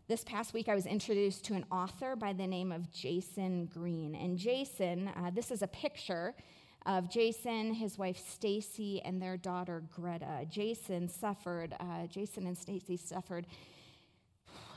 This 0.08 0.24
past 0.24 0.54
week, 0.54 0.70
I 0.70 0.76
was 0.76 0.86
introduced 0.86 1.44
to 1.46 1.54
an 1.54 1.66
author 1.70 2.16
by 2.16 2.32
the 2.32 2.48
name 2.48 2.72
of 2.72 2.90
Jayson 2.92 3.66
Greene. 3.66 4.16
And 4.16 4.38
Jayson, 4.38 5.10
uh, 5.10 5.32
this 5.34 5.52
is 5.52 5.62
a 5.62 5.68
picture 5.68 6.34
of 6.86 7.10
Jayson, 7.10 7.74
his 7.74 7.98
wife 7.98 8.18
Stacy, 8.18 9.02
and 9.02 9.22
their 9.22 9.36
daughter 9.36 9.84
Greta. 9.94 10.48
Jayson 10.50 11.10
suffered, 11.10 11.76
uh, 11.82 12.08
Jayson 12.08 12.48
and 12.48 12.58
Stacy 12.58 12.96
suffered 12.96 13.48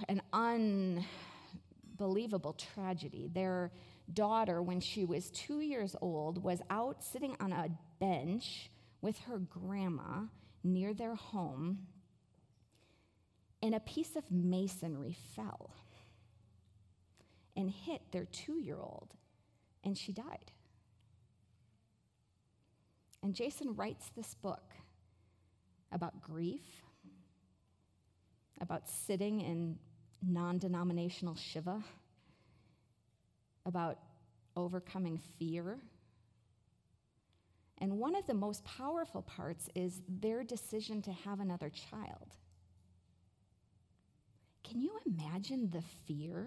an 0.09 0.21
unbelievable 0.33 2.55
tragedy. 2.55 3.31
Their 3.33 3.71
daughter, 4.13 4.61
when 4.61 4.81
she 4.81 5.05
was 5.05 5.31
two 5.31 5.61
years 5.61 5.95
old, 6.01 6.43
was 6.43 6.61
out 6.71 7.05
sitting 7.05 7.37
on 7.39 7.53
a 7.53 7.69
bench 8.01 8.69
with 9.01 9.21
her 9.21 9.39
grandma 9.39 10.23
near 10.63 10.95
their 10.95 11.15
home, 11.15 11.87
and 13.63 13.75
a 13.75 13.81
piece 13.81 14.17
of 14.17 14.31
masonry 14.31 15.17
fell 15.35 15.71
and 17.57 17.71
hit 17.71 18.01
their 18.13 18.25
two 18.27 18.59
year 18.59 18.79
old, 18.81 19.15
and 19.85 19.97
she 19.97 20.13
died. 20.13 20.53
And 23.23 23.35
Jayson 23.35 23.77
writes 23.77 24.11
this 24.17 24.35
book 24.35 24.73
about 25.93 26.23
grief, 26.23 26.83
about 28.61 28.89
sitting 28.89 29.41
in 29.41 29.79
non 30.23 30.59
denominational 30.59 31.35
Shiva, 31.35 31.83
about 33.67 33.99
overcoming 34.57 35.19
fear. 35.39 35.79
And 37.81 37.99
one 37.99 38.15
of 38.15 38.27
the 38.27 38.35
most 38.35 38.65
powerful 38.65 39.23
parts 39.23 39.69
is 39.75 40.03
their 40.07 40.45
decision 40.45 41.01
to 41.03 41.13
have 41.13 41.41
another 41.41 41.71
child. 41.71 42.37
Can 44.63 44.83
you 44.83 44.99
imagine 45.07 45.71
the 45.71 45.83
fear 46.07 46.47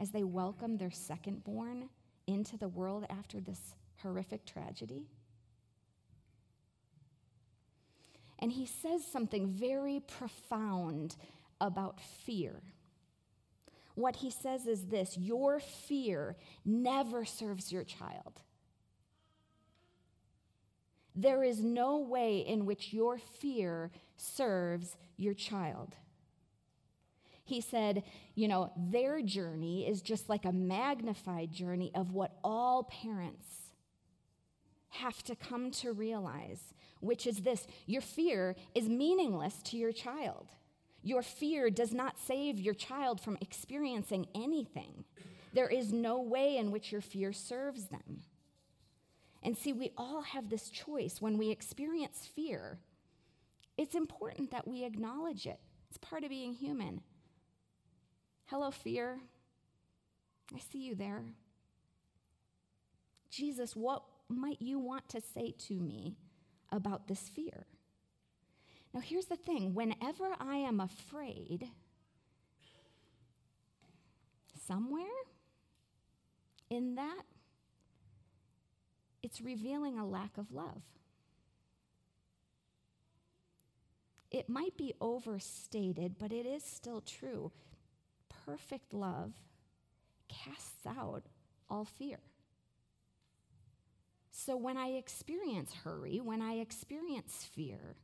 as 0.00 0.10
they 0.10 0.24
welcome 0.24 0.76
their 0.76 0.90
second-born 0.90 1.88
into 2.26 2.58
the 2.58 2.68
world 2.68 3.06
after 3.08 3.40
this 3.40 3.74
horrific 4.02 4.44
tragedy? 4.44 5.06
And 8.40 8.50
he 8.50 8.66
says 8.66 9.06
something 9.06 9.46
very 9.46 10.00
profound 10.00 11.16
about 11.60 12.00
fear. 12.00 12.60
What 13.94 14.16
he 14.16 14.30
says 14.30 14.66
is 14.66 14.86
this 14.86 15.16
your 15.16 15.60
fear 15.60 16.36
never 16.64 17.24
serves 17.24 17.70
your 17.70 17.84
child. 17.84 18.40
There 21.14 21.44
is 21.44 21.62
no 21.62 21.98
way 21.98 22.38
in 22.38 22.66
which 22.66 22.92
your 22.92 23.18
fear 23.18 23.90
serves 24.16 24.96
your 25.16 25.34
child. 25.34 25.94
He 27.44 27.60
said, 27.60 28.02
you 28.34 28.48
know, 28.48 28.72
their 28.76 29.20
journey 29.20 29.86
is 29.86 30.00
just 30.00 30.28
like 30.28 30.44
a 30.44 30.52
magnified 30.52 31.52
journey 31.52 31.92
of 31.94 32.12
what 32.12 32.38
all 32.42 32.84
parents 32.84 33.46
have 34.88 35.22
to 35.24 35.36
come 35.36 35.70
to 35.70 35.92
realize, 35.92 36.72
which 37.00 37.26
is 37.26 37.38
this 37.38 37.66
your 37.86 38.00
fear 38.00 38.56
is 38.74 38.88
meaningless 38.88 39.62
to 39.64 39.76
your 39.76 39.92
child. 39.92 40.48
Your 41.02 41.20
fear 41.20 41.68
does 41.68 41.92
not 41.92 42.18
save 42.18 42.58
your 42.58 42.72
child 42.72 43.20
from 43.20 43.36
experiencing 43.42 44.26
anything. 44.34 45.04
There 45.52 45.68
is 45.68 45.92
no 45.92 46.20
way 46.20 46.56
in 46.56 46.70
which 46.70 46.90
your 46.90 47.02
fear 47.02 47.32
serves 47.32 47.86
them. 47.86 48.22
And 49.44 49.56
see, 49.56 49.74
we 49.74 49.92
all 49.98 50.22
have 50.22 50.48
this 50.48 50.70
choice 50.70 51.20
when 51.20 51.36
we 51.36 51.50
experience 51.50 52.26
fear. 52.34 52.78
It's 53.76 53.94
important 53.94 54.50
that 54.50 54.66
we 54.66 54.84
acknowledge 54.84 55.46
it, 55.46 55.60
it's 55.88 55.98
part 55.98 56.24
of 56.24 56.30
being 56.30 56.54
human. 56.54 57.02
Hello, 58.46 58.70
fear. 58.70 59.20
I 60.54 60.58
see 60.58 60.78
you 60.78 60.94
there. 60.94 61.24
Jesus, 63.30 63.74
what 63.74 64.02
might 64.28 64.60
you 64.60 64.78
want 64.78 65.08
to 65.08 65.20
say 65.20 65.54
to 65.66 65.74
me 65.74 66.16
about 66.70 67.08
this 67.08 67.28
fear? 67.28 67.66
Now, 68.92 69.00
here's 69.00 69.26
the 69.26 69.36
thing 69.36 69.74
whenever 69.74 70.28
I 70.38 70.56
am 70.56 70.78
afraid, 70.78 71.68
somewhere 74.66 75.02
in 76.70 76.94
that, 76.94 77.22
it's 79.24 79.40
revealing 79.40 79.98
a 79.98 80.06
lack 80.06 80.36
of 80.36 80.52
love. 80.52 80.82
It 84.30 84.50
might 84.50 84.76
be 84.76 84.92
overstated, 85.00 86.16
but 86.18 86.30
it 86.30 86.44
is 86.44 86.62
still 86.62 87.00
true. 87.00 87.50
Perfect 88.44 88.92
love 88.92 89.32
casts 90.28 90.86
out 90.86 91.22
all 91.70 91.86
fear. 91.86 92.18
So 94.30 94.56
when 94.56 94.76
I 94.76 94.88
experience 94.88 95.72
hurry, 95.72 96.20
when 96.20 96.42
I 96.42 96.54
experience 96.54 97.48
fear, 97.54 97.96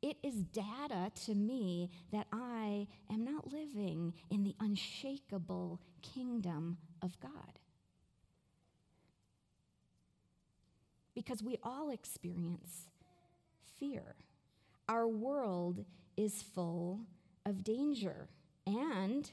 it 0.00 0.16
is 0.22 0.36
data 0.36 1.10
to 1.26 1.34
me 1.34 1.90
that 2.12 2.28
I 2.32 2.86
am 3.12 3.24
not 3.24 3.52
living 3.52 4.14
in 4.30 4.42
the 4.42 4.54
unshakable 4.60 5.82
kingdom 6.00 6.78
of 7.02 7.20
God. 7.20 7.58
Because 11.16 11.42
we 11.42 11.58
all 11.64 11.90
experience 11.90 12.88
fear. 13.80 14.14
Our 14.88 15.08
world 15.08 15.84
is 16.16 16.42
full 16.42 17.00
of 17.44 17.64
danger, 17.64 18.28
and 18.66 19.28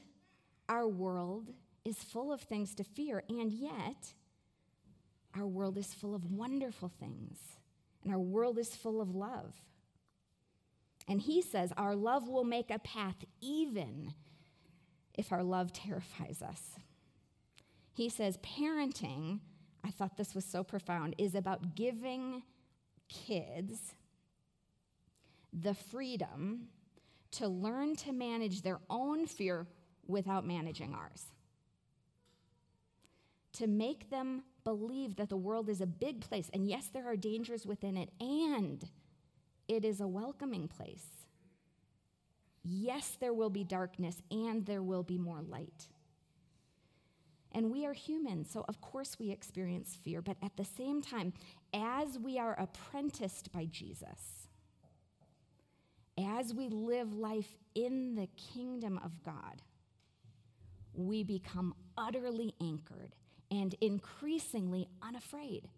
our 0.68 0.88
world 0.88 1.50
is 1.84 1.98
full 1.98 2.32
of 2.32 2.40
things 2.40 2.74
to 2.76 2.84
fear, 2.84 3.22
and 3.28 3.52
yet 3.52 4.14
our 5.36 5.46
world 5.46 5.76
is 5.76 5.92
full 5.94 6.14
of 6.14 6.30
wonderful 6.30 6.88
things, 6.88 7.38
and 8.02 8.12
our 8.12 8.18
world 8.18 8.58
is 8.58 8.74
full 8.74 9.00
of 9.00 9.14
love. 9.14 9.54
And 11.06 11.20
he 11.20 11.42
says, 11.42 11.72
Our 11.76 11.94
love 11.94 12.28
will 12.28 12.44
make 12.44 12.70
a 12.70 12.78
path 12.78 13.24
even 13.40 14.14
if 15.16 15.32
our 15.32 15.42
love 15.42 15.72
terrifies 15.72 16.40
us. 16.42 16.78
He 17.92 18.08
says, 18.08 18.38
Parenting, 18.38 19.40
I 19.84 19.90
thought 19.90 20.16
this 20.16 20.34
was 20.34 20.44
so 20.44 20.64
profound, 20.64 21.14
is 21.18 21.34
about 21.34 21.74
giving 21.74 22.42
kids 23.08 23.94
the 25.52 25.74
freedom 25.74 26.68
to 27.32 27.48
learn 27.48 27.94
to 27.96 28.12
manage 28.12 28.62
their 28.62 28.80
own 28.88 29.26
fear 29.26 29.66
without 30.06 30.46
managing 30.46 30.94
ours. 30.94 31.26
To 33.54 33.66
make 33.66 34.10
them 34.10 34.42
believe 34.64 35.16
that 35.16 35.28
the 35.28 35.36
world 35.36 35.68
is 35.68 35.80
a 35.80 35.86
big 35.86 36.20
place, 36.20 36.50
and 36.52 36.66
yes, 36.66 36.88
there 36.92 37.06
are 37.06 37.16
dangers 37.16 37.66
within 37.66 37.96
it, 37.96 38.10
and 38.20 38.88
it 39.68 39.84
is 39.84 40.00
a 40.00 40.08
welcoming 40.08 40.66
place. 40.66 41.06
Yes, 42.64 43.16
there 43.20 43.34
will 43.34 43.50
be 43.50 43.62
darkness 43.62 44.22
and 44.30 44.64
there 44.64 44.82
will 44.82 45.02
be 45.02 45.18
more 45.18 45.42
light. 45.42 45.88
And 47.54 47.70
we 47.70 47.86
are 47.86 47.92
human, 47.92 48.44
so 48.44 48.64
of 48.68 48.80
course 48.80 49.16
we 49.18 49.30
experience 49.30 49.96
fear, 50.02 50.20
but 50.20 50.36
at 50.42 50.56
the 50.56 50.64
same 50.64 51.00
time, 51.00 51.32
as 51.72 52.18
we 52.18 52.36
are 52.36 52.58
apprenticed 52.58 53.52
by 53.52 53.66
Jesus, 53.66 54.48
as 56.18 56.52
we 56.52 56.68
live 56.68 57.14
life 57.14 57.56
in 57.76 58.16
the 58.16 58.28
kingdom 58.36 58.98
of 59.04 59.22
God, 59.22 59.62
we 60.92 61.22
become 61.22 61.74
utterly 61.96 62.54
anchored 62.60 63.14
and 63.52 63.74
increasingly 63.80 64.88
unafraid. 65.00 65.68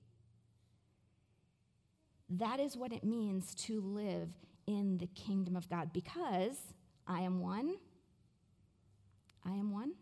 That 2.28 2.58
is 2.58 2.76
what 2.76 2.92
it 2.92 3.04
means 3.04 3.54
to 3.66 3.80
live 3.82 4.30
in 4.66 4.98
the 4.98 5.06
kingdom 5.08 5.56
of 5.56 5.68
God 5.68 5.92
because 5.92 6.56
I 7.06 7.20
am 7.20 7.40
one. 7.40 7.76
I 9.44 9.50
am 9.50 9.72
one. 9.72 9.92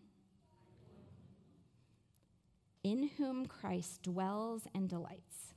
In 2.84 3.10
whom 3.16 3.46
Christ 3.46 4.02
dwells 4.02 4.68
and 4.74 4.88
delights. 4.88 5.54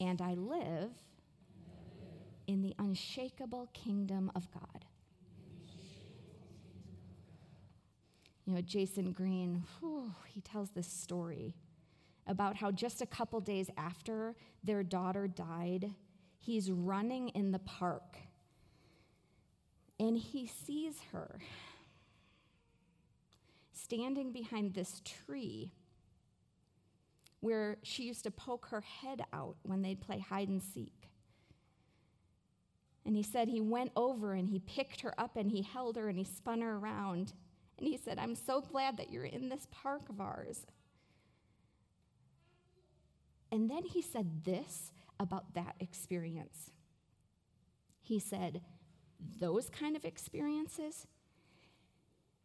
And 0.00 0.20
I 0.20 0.34
live 0.34 0.90
in 2.46 2.62
the 2.62 2.74
unshakable 2.78 3.68
kingdom 3.72 4.32
of 4.34 4.50
God. 4.50 4.84
You 8.44 8.54
know, 8.54 8.62
Jayson 8.62 9.12
Greene, 9.12 9.62
whew, 9.78 10.12
he 10.26 10.40
tells 10.40 10.70
this 10.70 10.88
story 10.88 11.54
about 12.26 12.56
how 12.56 12.72
just 12.72 13.02
a 13.02 13.06
couple 13.06 13.40
days 13.40 13.70
after 13.76 14.34
their 14.64 14.82
daughter 14.82 15.28
died, 15.28 15.94
he's 16.38 16.70
running 16.70 17.28
in 17.28 17.52
the 17.52 17.58
park 17.60 18.16
and 20.00 20.16
he 20.16 20.46
sees 20.46 20.94
her 21.12 21.38
standing 23.90 24.30
behind 24.30 24.72
this 24.72 25.02
tree 25.04 25.72
where 27.40 27.76
she 27.82 28.04
used 28.04 28.22
to 28.22 28.30
poke 28.30 28.66
her 28.66 28.82
head 28.82 29.22
out 29.32 29.56
when 29.62 29.82
they'd 29.82 30.00
play 30.00 30.20
hide 30.20 30.48
and 30.48 30.62
seek. 30.62 31.08
And 33.04 33.16
he 33.16 33.22
said 33.24 33.48
he 33.48 33.60
went 33.60 33.90
over 33.96 34.34
and 34.34 34.48
he 34.48 34.60
picked 34.60 35.00
her 35.00 35.18
up 35.18 35.36
and 35.36 35.50
he 35.50 35.62
held 35.62 35.96
her 35.96 36.08
and 36.08 36.16
he 36.16 36.24
spun 36.24 36.60
her 36.60 36.76
around. 36.76 37.32
And 37.78 37.88
he 37.88 37.96
said, 37.96 38.18
I'm 38.18 38.36
so 38.36 38.60
glad 38.60 38.96
that 38.98 39.10
you're 39.10 39.24
in 39.24 39.48
this 39.48 39.66
park 39.72 40.08
of 40.08 40.20
ours. 40.20 40.66
And 43.50 43.68
then 43.68 43.82
he 43.84 44.02
said 44.02 44.44
this 44.44 44.92
about 45.18 45.54
that 45.54 45.74
experience. 45.80 46.70
He 48.02 48.20
said, 48.20 48.60
Those 49.40 49.68
kind 49.68 49.96
of 49.96 50.04
experiences, 50.04 51.06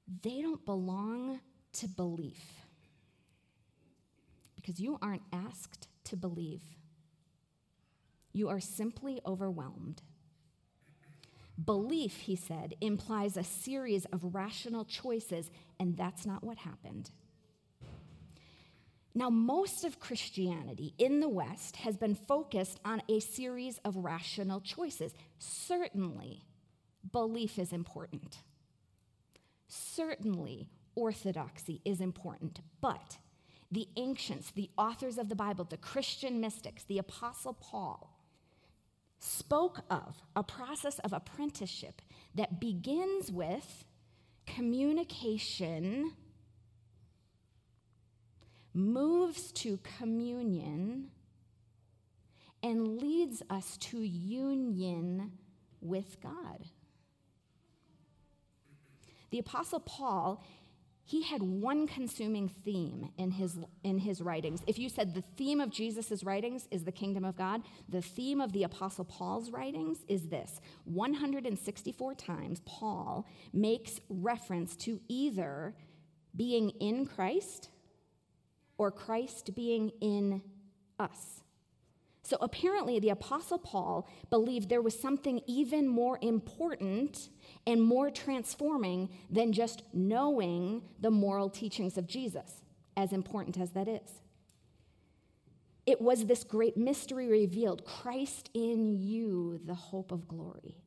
they 0.07 0.41
don't 0.41 0.65
belong 0.65 1.39
to 1.73 1.87
belief 1.87 2.65
because 4.55 4.79
you 4.79 4.97
aren't 5.01 5.23
asked 5.31 5.87
to 6.05 6.15
believe. 6.15 6.61
You 8.33 8.49
are 8.49 8.59
simply 8.59 9.21
overwhelmed. 9.25 10.01
Belief, 11.63 12.17
he 12.17 12.35
said, 12.35 12.75
implies 12.81 13.37
a 13.37 13.43
series 13.43 14.05
of 14.05 14.35
rational 14.35 14.83
choices, 14.83 15.49
and 15.79 15.95
that's 15.95 16.25
not 16.25 16.43
what 16.43 16.57
happened. 16.57 17.11
Now, 19.13 19.29
most 19.29 19.85
of 19.85 20.01
Christianity 20.01 20.93
in 20.97 21.21
the 21.21 21.29
West 21.29 21.77
has 21.77 21.95
been 21.95 22.15
focused 22.15 22.81
on 22.83 23.01
a 23.07 23.21
series 23.21 23.79
of 23.85 23.95
rational 23.95 24.59
choices. 24.59 25.13
Certainly, 25.39 26.43
belief 27.13 27.57
is 27.57 27.71
important. 27.71 28.39
Certainly, 29.67 30.69
orthodoxy 30.95 31.81
is 31.83 31.99
important, 32.01 32.59
but 32.81 33.17
the 33.71 33.87
ancients, 33.97 34.51
the 34.51 34.69
authors 34.77 35.17
of 35.17 35.29
the 35.29 35.35
Bible, 35.35 35.65
the 35.65 35.77
Christian 35.77 36.39
mystics, 36.39 36.83
the 36.83 36.99
Apostle 36.99 37.53
Paul, 37.53 38.15
spoke 39.19 39.81
of 39.89 40.23
a 40.35 40.43
process 40.43 40.99
of 40.99 41.13
apprenticeship 41.13 42.01
that 42.35 42.59
begins 42.59 43.31
with 43.31 43.85
communication, 44.45 46.13
moves 48.73 49.51
to 49.53 49.79
communion, 49.97 51.09
and 52.61 52.99
leads 52.99 53.41
us 53.49 53.77
to 53.77 53.99
union 53.99 55.31
with 55.81 56.21
God. 56.21 56.65
The 59.31 59.39
Apostle 59.39 59.79
Paul 59.79 60.41
he 61.07 61.21
had 61.21 61.43
one 61.43 61.85
consuming 61.85 62.49
theme 62.49 63.11
in 63.19 63.29
his, 63.29 63.59
in 63.83 63.99
his 63.99 64.21
writings. 64.21 64.63
If 64.65 64.79
you 64.79 64.89
said 64.89 65.13
the 65.13 65.21
theme 65.21 65.61
of 65.61 65.69
Jesus' 65.69 66.23
writings 66.23 66.67
is 66.71 66.83
the 66.83 66.91
kingdom 66.91 67.23
of 67.23 67.37
God, 67.37 67.61
the 67.87 68.01
theme 68.01 68.41
of 68.41 68.53
the 68.53 68.63
Apostle 68.63 69.05
Paul's 69.05 69.51
writings 69.51 69.99
is 70.07 70.29
this 70.29 70.59
164 70.85 72.15
times, 72.15 72.61
Paul 72.65 73.27
makes 73.53 73.99
reference 74.09 74.75
to 74.77 74.99
either 75.07 75.75
being 76.35 76.71
in 76.71 77.05
Christ 77.05 77.69
or 78.79 78.89
Christ 78.89 79.51
being 79.53 79.91
in 80.01 80.41
us. 80.97 81.43
So 82.25 82.37
apparently, 82.41 82.99
the 82.99 83.09
Apostle 83.09 83.59
Paul 83.59 84.07
believed 84.31 84.67
there 84.67 84.81
was 84.81 84.99
something 84.99 85.41
even 85.45 85.87
more 85.87 86.17
important 86.23 87.29
and 87.67 87.83
more 87.83 88.09
transforming 88.09 89.09
than 89.29 89.53
just 89.53 89.83
knowing 89.93 90.81
the 90.99 91.11
moral 91.11 91.51
teachings 91.51 91.99
of 91.99 92.07
Jesus, 92.07 92.63
as 92.97 93.13
important 93.13 93.59
as 93.59 93.73
that 93.73 93.87
is. 93.87 94.23
It 95.85 96.01
was 96.01 96.25
this 96.25 96.43
great 96.43 96.75
mystery 96.75 97.27
revealed 97.27 97.85
Christ 97.85 98.49
in 98.55 98.91
you, 98.99 99.59
the 99.63 99.75
hope 99.75 100.11
of 100.11 100.27
glory. 100.27 100.77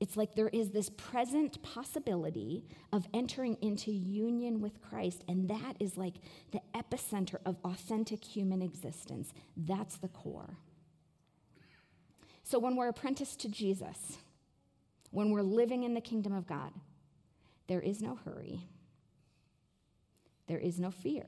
It's 0.00 0.16
like 0.16 0.34
there 0.34 0.48
is 0.48 0.70
this 0.70 0.88
present 0.88 1.62
possibility 1.62 2.64
of 2.90 3.06
entering 3.12 3.58
into 3.60 3.92
union 3.92 4.62
with 4.62 4.80
Christ, 4.80 5.22
and 5.28 5.48
that 5.50 5.76
is 5.78 5.98
like 5.98 6.14
the 6.52 6.60
epicenter 6.74 7.36
of 7.44 7.56
authentic 7.64 8.24
human 8.24 8.62
existence. 8.62 9.34
That's 9.56 9.98
the 9.98 10.08
core. 10.08 10.56
So 12.42 12.58
when 12.58 12.76
we're 12.76 12.88
apprenticed 12.88 13.40
to 13.40 13.48
Jesus, 13.48 14.16
when 15.10 15.30
we're 15.30 15.42
living 15.42 15.84
in 15.84 15.92
the 15.92 16.00
kingdom 16.00 16.32
of 16.32 16.46
God, 16.46 16.72
there 17.66 17.80
is 17.80 18.00
no 18.00 18.18
hurry, 18.24 18.62
there 20.48 20.58
is 20.58 20.80
no 20.80 20.90
fear, 20.90 21.26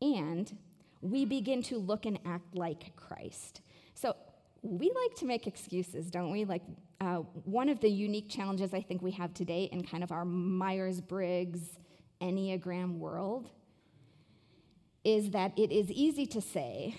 and 0.00 0.56
we 1.02 1.26
begin 1.26 1.62
to 1.64 1.76
look 1.76 2.06
and 2.06 2.18
act 2.24 2.54
like 2.54 2.96
Christ. 2.96 3.60
So 3.94 4.16
we 4.62 4.92
like 4.94 5.16
to 5.18 5.26
make 5.26 5.46
excuses, 5.46 6.10
don't 6.10 6.30
we? 6.30 6.44
Like, 6.44 6.62
uh, 7.00 7.16
one 7.44 7.68
of 7.68 7.80
the 7.80 7.90
unique 7.90 8.28
challenges 8.28 8.72
I 8.72 8.80
think 8.80 9.02
we 9.02 9.10
have 9.12 9.34
today 9.34 9.68
in 9.72 9.82
kind 9.82 10.04
of 10.04 10.12
our 10.12 10.24
Myers 10.24 11.00
Briggs 11.00 11.78
Enneagram 12.20 12.98
world 12.98 13.50
is 15.04 15.30
that 15.30 15.52
it 15.58 15.72
is 15.72 15.90
easy 15.90 16.26
to 16.26 16.40
say, 16.40 16.94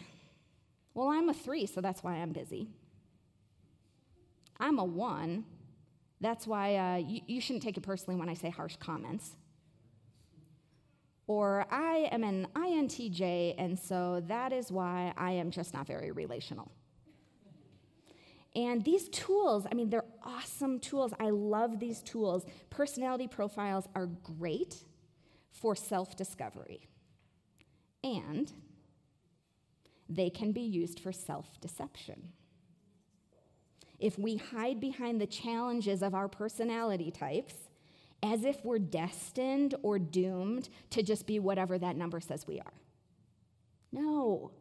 well, 0.93 1.07
I'm 1.07 1.29
a 1.29 1.33
three, 1.33 1.65
so 1.65 1.79
that's 1.79 2.03
why 2.03 2.15
I'm 2.15 2.33
busy. 2.33 2.67
I'm 4.59 4.77
a 4.77 4.83
one, 4.83 5.45
that's 6.19 6.45
why 6.45 6.75
uh, 6.75 6.97
you, 6.97 7.21
you 7.27 7.41
shouldn't 7.41 7.63
take 7.63 7.77
it 7.77 7.81
personally 7.81 8.19
when 8.19 8.29
I 8.29 8.33
say 8.33 8.49
harsh 8.49 8.75
comments. 8.75 9.37
Or 11.27 11.65
I 11.71 12.09
am 12.11 12.23
an 12.25 12.47
INTJ, 12.55 13.55
and 13.57 13.79
so 13.79 14.21
that 14.27 14.51
is 14.51 14.69
why 14.69 15.13
I 15.17 15.31
am 15.31 15.49
just 15.49 15.73
not 15.73 15.87
very 15.87 16.11
relational. 16.11 16.69
And 18.55 18.83
these 18.83 19.09
tools, 19.09 19.65
I 19.71 19.73
mean, 19.73 19.89
they're 19.89 20.05
awesome 20.23 20.79
tools. 20.79 21.11
I 21.19 21.31
love 21.31 21.79
these 21.79 22.01
tools. 22.01 22.45
Personality 22.69 23.27
profiles 23.27 23.87
are 23.95 24.05
great 24.05 24.83
for 25.51 25.75
self 25.75 26.15
discovery, 26.15 26.87
and 28.03 28.51
they 30.07 30.29
can 30.29 30.51
be 30.51 30.61
used 30.61 30.99
for 30.99 31.11
self 31.11 31.59
deception. 31.61 32.29
If 33.99 34.19
we 34.19 34.35
hide 34.35 34.79
behind 34.79 35.19
the 35.19 35.27
challenges 35.27 36.03
of 36.03 36.13
our 36.13 36.27
personality 36.27 37.09
types, 37.09 37.55
as 38.21 38.45
if 38.45 38.63
we're 38.63 38.79
destined 38.79 39.75
or 39.83 39.99
doomed 39.99 40.69
to 40.91 41.03
just 41.03 41.25
be 41.25 41.39
whatever 41.39 41.77
that 41.77 41.95
number 41.95 42.19
says 42.19 42.47
we 42.47 42.59
are. 42.59 42.73
No, 43.91 44.51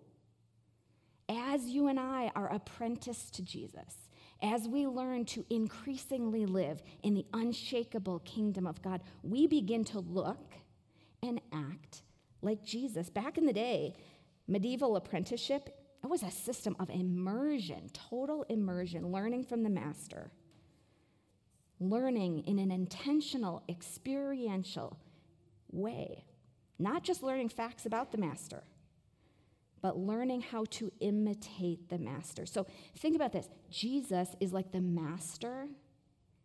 as 1.29 1.67
you 1.67 1.89
and 1.89 1.99
I 1.99 2.31
are 2.35 2.53
apprenticed 2.53 3.35
to 3.35 3.43
Jesus, 3.43 4.09
as 4.43 4.67
we 4.67 4.87
learn 4.87 5.25
to 5.27 5.45
increasingly 5.51 6.47
live 6.47 6.83
in 7.03 7.15
the 7.15 7.27
unshakable 7.33 8.21
kingdom 8.21 8.67
of 8.67 8.83
God, 8.83 9.03
we 9.23 9.47
begin 9.47 9.85
to 9.85 10.01
look 10.01 10.55
and 11.23 11.41
act 11.53 12.03
like 12.43 12.65
Jesus. 12.65 13.09
Back 13.09 13.39
in 13.39 13.47
the 13.47 13.53
day, 13.53 13.95
medieval 14.49 14.97
apprenticeship, 14.97 15.79
it 16.03 16.09
was 16.09 16.25
a 16.25 16.31
system 16.31 16.75
of 16.81 16.91
immersion, 16.91 17.89
total 17.93 18.43
immersion, 18.49 19.13
learning 19.13 19.45
from 19.45 19.63
the 19.63 19.71
master, 19.71 20.33
learning 21.79 22.41
in 22.41 22.59
an 22.59 22.73
intentional, 22.73 23.63
experiential 23.69 24.99
way, 25.71 26.25
not 26.81 27.05
just 27.05 27.23
learning 27.23 27.49
facts 27.49 27.87
about 27.87 28.11
the 28.11 28.19
master 28.19 28.65
but 29.83 29.99
learning 29.99 30.41
how 30.41 30.65
to 30.71 30.93
imitate 31.01 31.89
the 31.89 31.99
master. 31.99 32.47
So 32.47 32.67
think 32.97 33.17
about 33.17 33.33
this 33.33 33.49
Jesus 33.71 34.35
is 34.41 34.53
like 34.53 34.73
the 34.73 34.81
master 34.81 35.69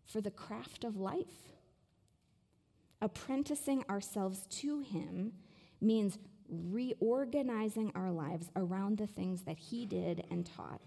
for 0.06 0.20
the 0.20 0.32
craft 0.32 0.84
of 0.84 0.98
life. 0.98 1.54
Apprenticing 3.00 3.86
ourselves 3.90 4.48
to 4.50 4.80
him 4.80 5.34
means 5.80 6.18
reorganizing 6.50 7.92
our 7.94 8.12
lives 8.12 8.50
around 8.56 8.98
the 8.98 9.06
things 9.06 9.44
that 9.44 9.60
he 9.60 9.86
did 9.86 10.26
and 10.32 10.46
taught. 10.46 10.82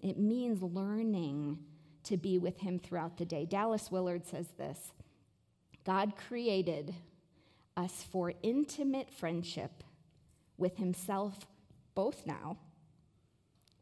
It 0.00 0.18
means 0.18 0.62
learning 0.62 1.58
to 2.04 2.16
be 2.16 2.38
with 2.38 2.58
him 2.58 2.78
throughout 2.78 3.18
the 3.18 3.24
day. 3.24 3.44
Dallas 3.44 3.90
Willard 3.90 4.26
says 4.26 4.48
this 4.58 4.92
God 5.84 6.14
created 6.16 6.94
us 7.76 8.04
for 8.10 8.32
intimate 8.42 9.10
friendship 9.10 9.84
with 10.56 10.76
himself 10.76 11.46
both 11.94 12.26
now 12.26 12.56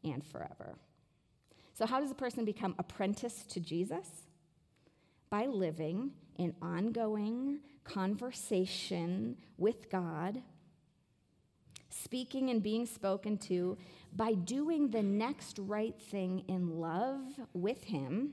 and 0.03 0.23
forever. 0.23 0.75
So, 1.73 1.85
how 1.85 1.99
does 1.99 2.11
a 2.11 2.15
person 2.15 2.45
become 2.45 2.75
apprentice 2.77 3.45
to 3.47 3.59
Jesus? 3.59 4.07
By 5.29 5.45
living 5.45 6.11
in 6.37 6.55
ongoing 6.61 7.59
conversation 7.83 9.37
with 9.57 9.89
God, 9.89 10.41
speaking 11.89 12.49
and 12.49 12.61
being 12.61 12.85
spoken 12.85 13.37
to, 13.37 13.77
by 14.15 14.33
doing 14.33 14.89
the 14.89 15.03
next 15.03 15.59
right 15.59 15.99
thing 15.99 16.43
in 16.47 16.79
love 16.79 17.21
with 17.53 17.83
Him, 17.85 18.31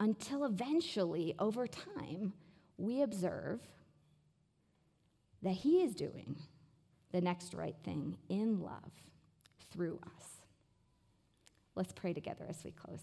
until 0.00 0.44
eventually, 0.44 1.34
over 1.38 1.66
time, 1.66 2.32
we 2.76 3.02
observe 3.02 3.60
that 5.42 5.52
He 5.52 5.82
is 5.82 5.94
doing 5.94 6.36
the 7.14 7.20
next 7.20 7.54
right 7.54 7.76
thing 7.84 8.16
in 8.28 8.60
love 8.60 8.90
through 9.70 10.00
us. 10.04 10.40
Let's 11.76 11.92
pray 11.92 12.12
together 12.12 12.44
as 12.48 12.64
we 12.64 12.72
close. 12.72 13.02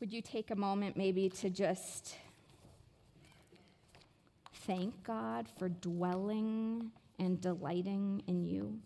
Would 0.00 0.14
you 0.14 0.22
take 0.22 0.50
a 0.50 0.56
moment 0.56 0.96
maybe 0.96 1.28
to 1.28 1.50
just 1.50 2.16
thank 4.66 5.04
God 5.04 5.46
for 5.58 5.68
dwelling 5.68 6.90
and 7.18 7.38
delighting 7.38 8.22
in 8.26 8.46
you? 8.46 8.80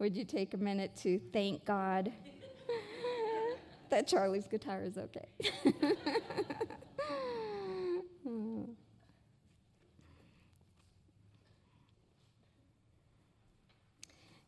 Would 0.00 0.16
you 0.16 0.24
take 0.24 0.54
a 0.54 0.56
minute 0.56 0.96
to 1.02 1.20
thank 1.30 1.66
God 1.66 2.10
that 3.90 4.08
Charlie's 4.08 4.48
guitar 4.48 4.82
is 4.82 4.96
okay? 4.96 5.28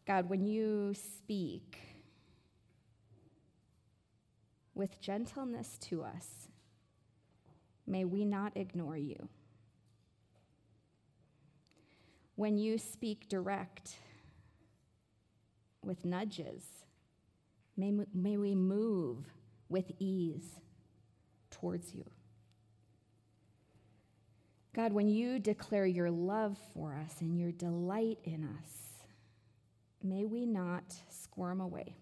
God, 0.07 0.31
when 0.31 0.47
you 0.47 0.95
speak 0.95 1.79
with 4.75 5.03
gentleness 5.03 5.77
to 5.83 6.03
us, 6.03 6.49
may 7.87 8.07
we 8.07 8.25
not 8.25 8.57
ignore 8.57 8.97
you. 8.97 9.29
When 12.37 12.57
you 12.57 12.79
speak 12.79 13.29
direct 13.29 13.99
with 15.85 16.05
nudges, 16.05 16.65
may, 17.77 17.93
may 18.15 18.37
we 18.37 18.55
move 18.55 19.25
with 19.69 19.91
ease 19.99 20.61
towards 21.51 21.95
you. 21.95 22.05
God, 24.75 24.93
when 24.93 25.09
you 25.09 25.39
declare 25.39 25.87
your 25.87 26.11
love 26.11 26.57
for 26.73 26.95
us 26.95 27.21
and 27.21 27.39
your 27.39 27.53
delight 27.53 28.19
in 28.25 28.45
us, 28.45 28.71
may 30.03 30.25
we 30.25 30.47
not 30.47 30.85
squirm 31.11 31.61
away. 31.61 31.97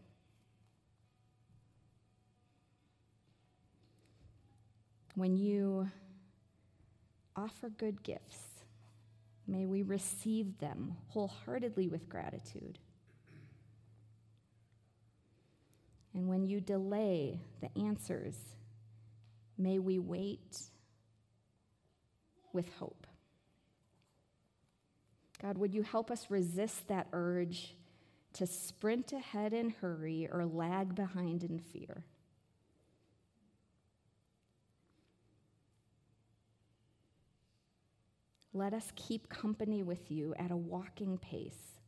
When 5.16 5.34
you 5.34 5.90
offer 7.34 7.68
good 7.70 8.02
gifts, 8.02 8.38
may 9.46 9.66
we 9.66 9.82
receive 9.82 10.58
them 10.58 10.96
wholeheartedly 11.08 11.88
with 11.88 12.08
gratitude. 12.08 12.78
And 16.14 16.28
when 16.28 16.44
you 16.44 16.60
delay 16.60 17.40
the 17.60 17.70
answers, 17.80 18.34
may 19.56 19.78
we 19.78 19.98
wait 19.98 20.60
with 22.52 22.68
hope. 22.78 23.06
God, 25.40 25.56
would 25.58 25.74
you 25.74 25.82
help 25.82 26.10
us 26.10 26.26
resist 26.30 26.88
that 26.88 27.06
urge 27.12 27.74
to 28.34 28.46
sprint 28.46 29.12
ahead 29.12 29.52
in 29.52 29.70
hurry 29.80 30.28
or 30.30 30.44
lag 30.44 30.94
behind 30.94 31.44
in 31.44 31.58
fear? 31.58 32.04
Let 38.52 38.74
us 38.74 38.92
keep 38.96 39.28
company 39.28 39.82
with 39.82 40.10
you 40.10 40.34
at 40.36 40.50
a 40.50 40.56
walking 40.56 41.18
pace, 41.18 41.79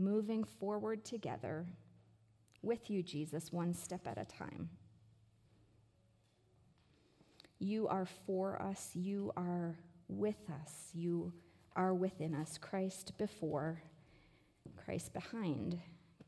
moving 0.00 0.44
forward 0.44 1.04
together 1.04 1.66
with 2.62 2.90
you, 2.90 3.02
Jesus, 3.02 3.52
one 3.52 3.74
step 3.74 4.06
at 4.06 4.18
a 4.18 4.24
time. 4.24 4.68
You 7.58 7.88
are 7.88 8.06
for 8.26 8.60
us, 8.60 8.90
you 8.94 9.32
are 9.36 9.76
with 10.08 10.48
us, 10.62 10.90
you 10.94 11.32
are 11.76 11.94
within 11.94 12.34
us 12.34 12.58
Christ 12.58 13.12
before, 13.18 13.82
Christ 14.76 15.12
behind, 15.12 15.78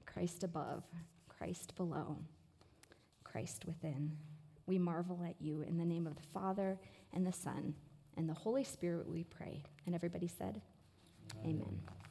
Christ 0.05 0.45
above, 0.45 0.85
Christ 1.29 1.75
below, 1.75 2.19
Christ 3.25 3.65
within. 3.67 4.13
We 4.67 4.79
marvel 4.79 5.25
at 5.27 5.37
you 5.41 5.63
in 5.63 5.79
the 5.79 5.85
name 5.85 6.07
of 6.07 6.17
the 6.17 6.23
Father 6.23 6.79
and 7.13 7.27
the 7.27 7.33
Son 7.33 7.75
and 8.17 8.29
the 8.29 8.35
Holy 8.35 8.65
Spirit, 8.65 9.09
we 9.09 9.25
pray. 9.25 9.63
And 9.87 9.95
everybody 9.95 10.29
said, 10.29 10.61
Amen. 11.45 11.63
Amen. 11.63 12.02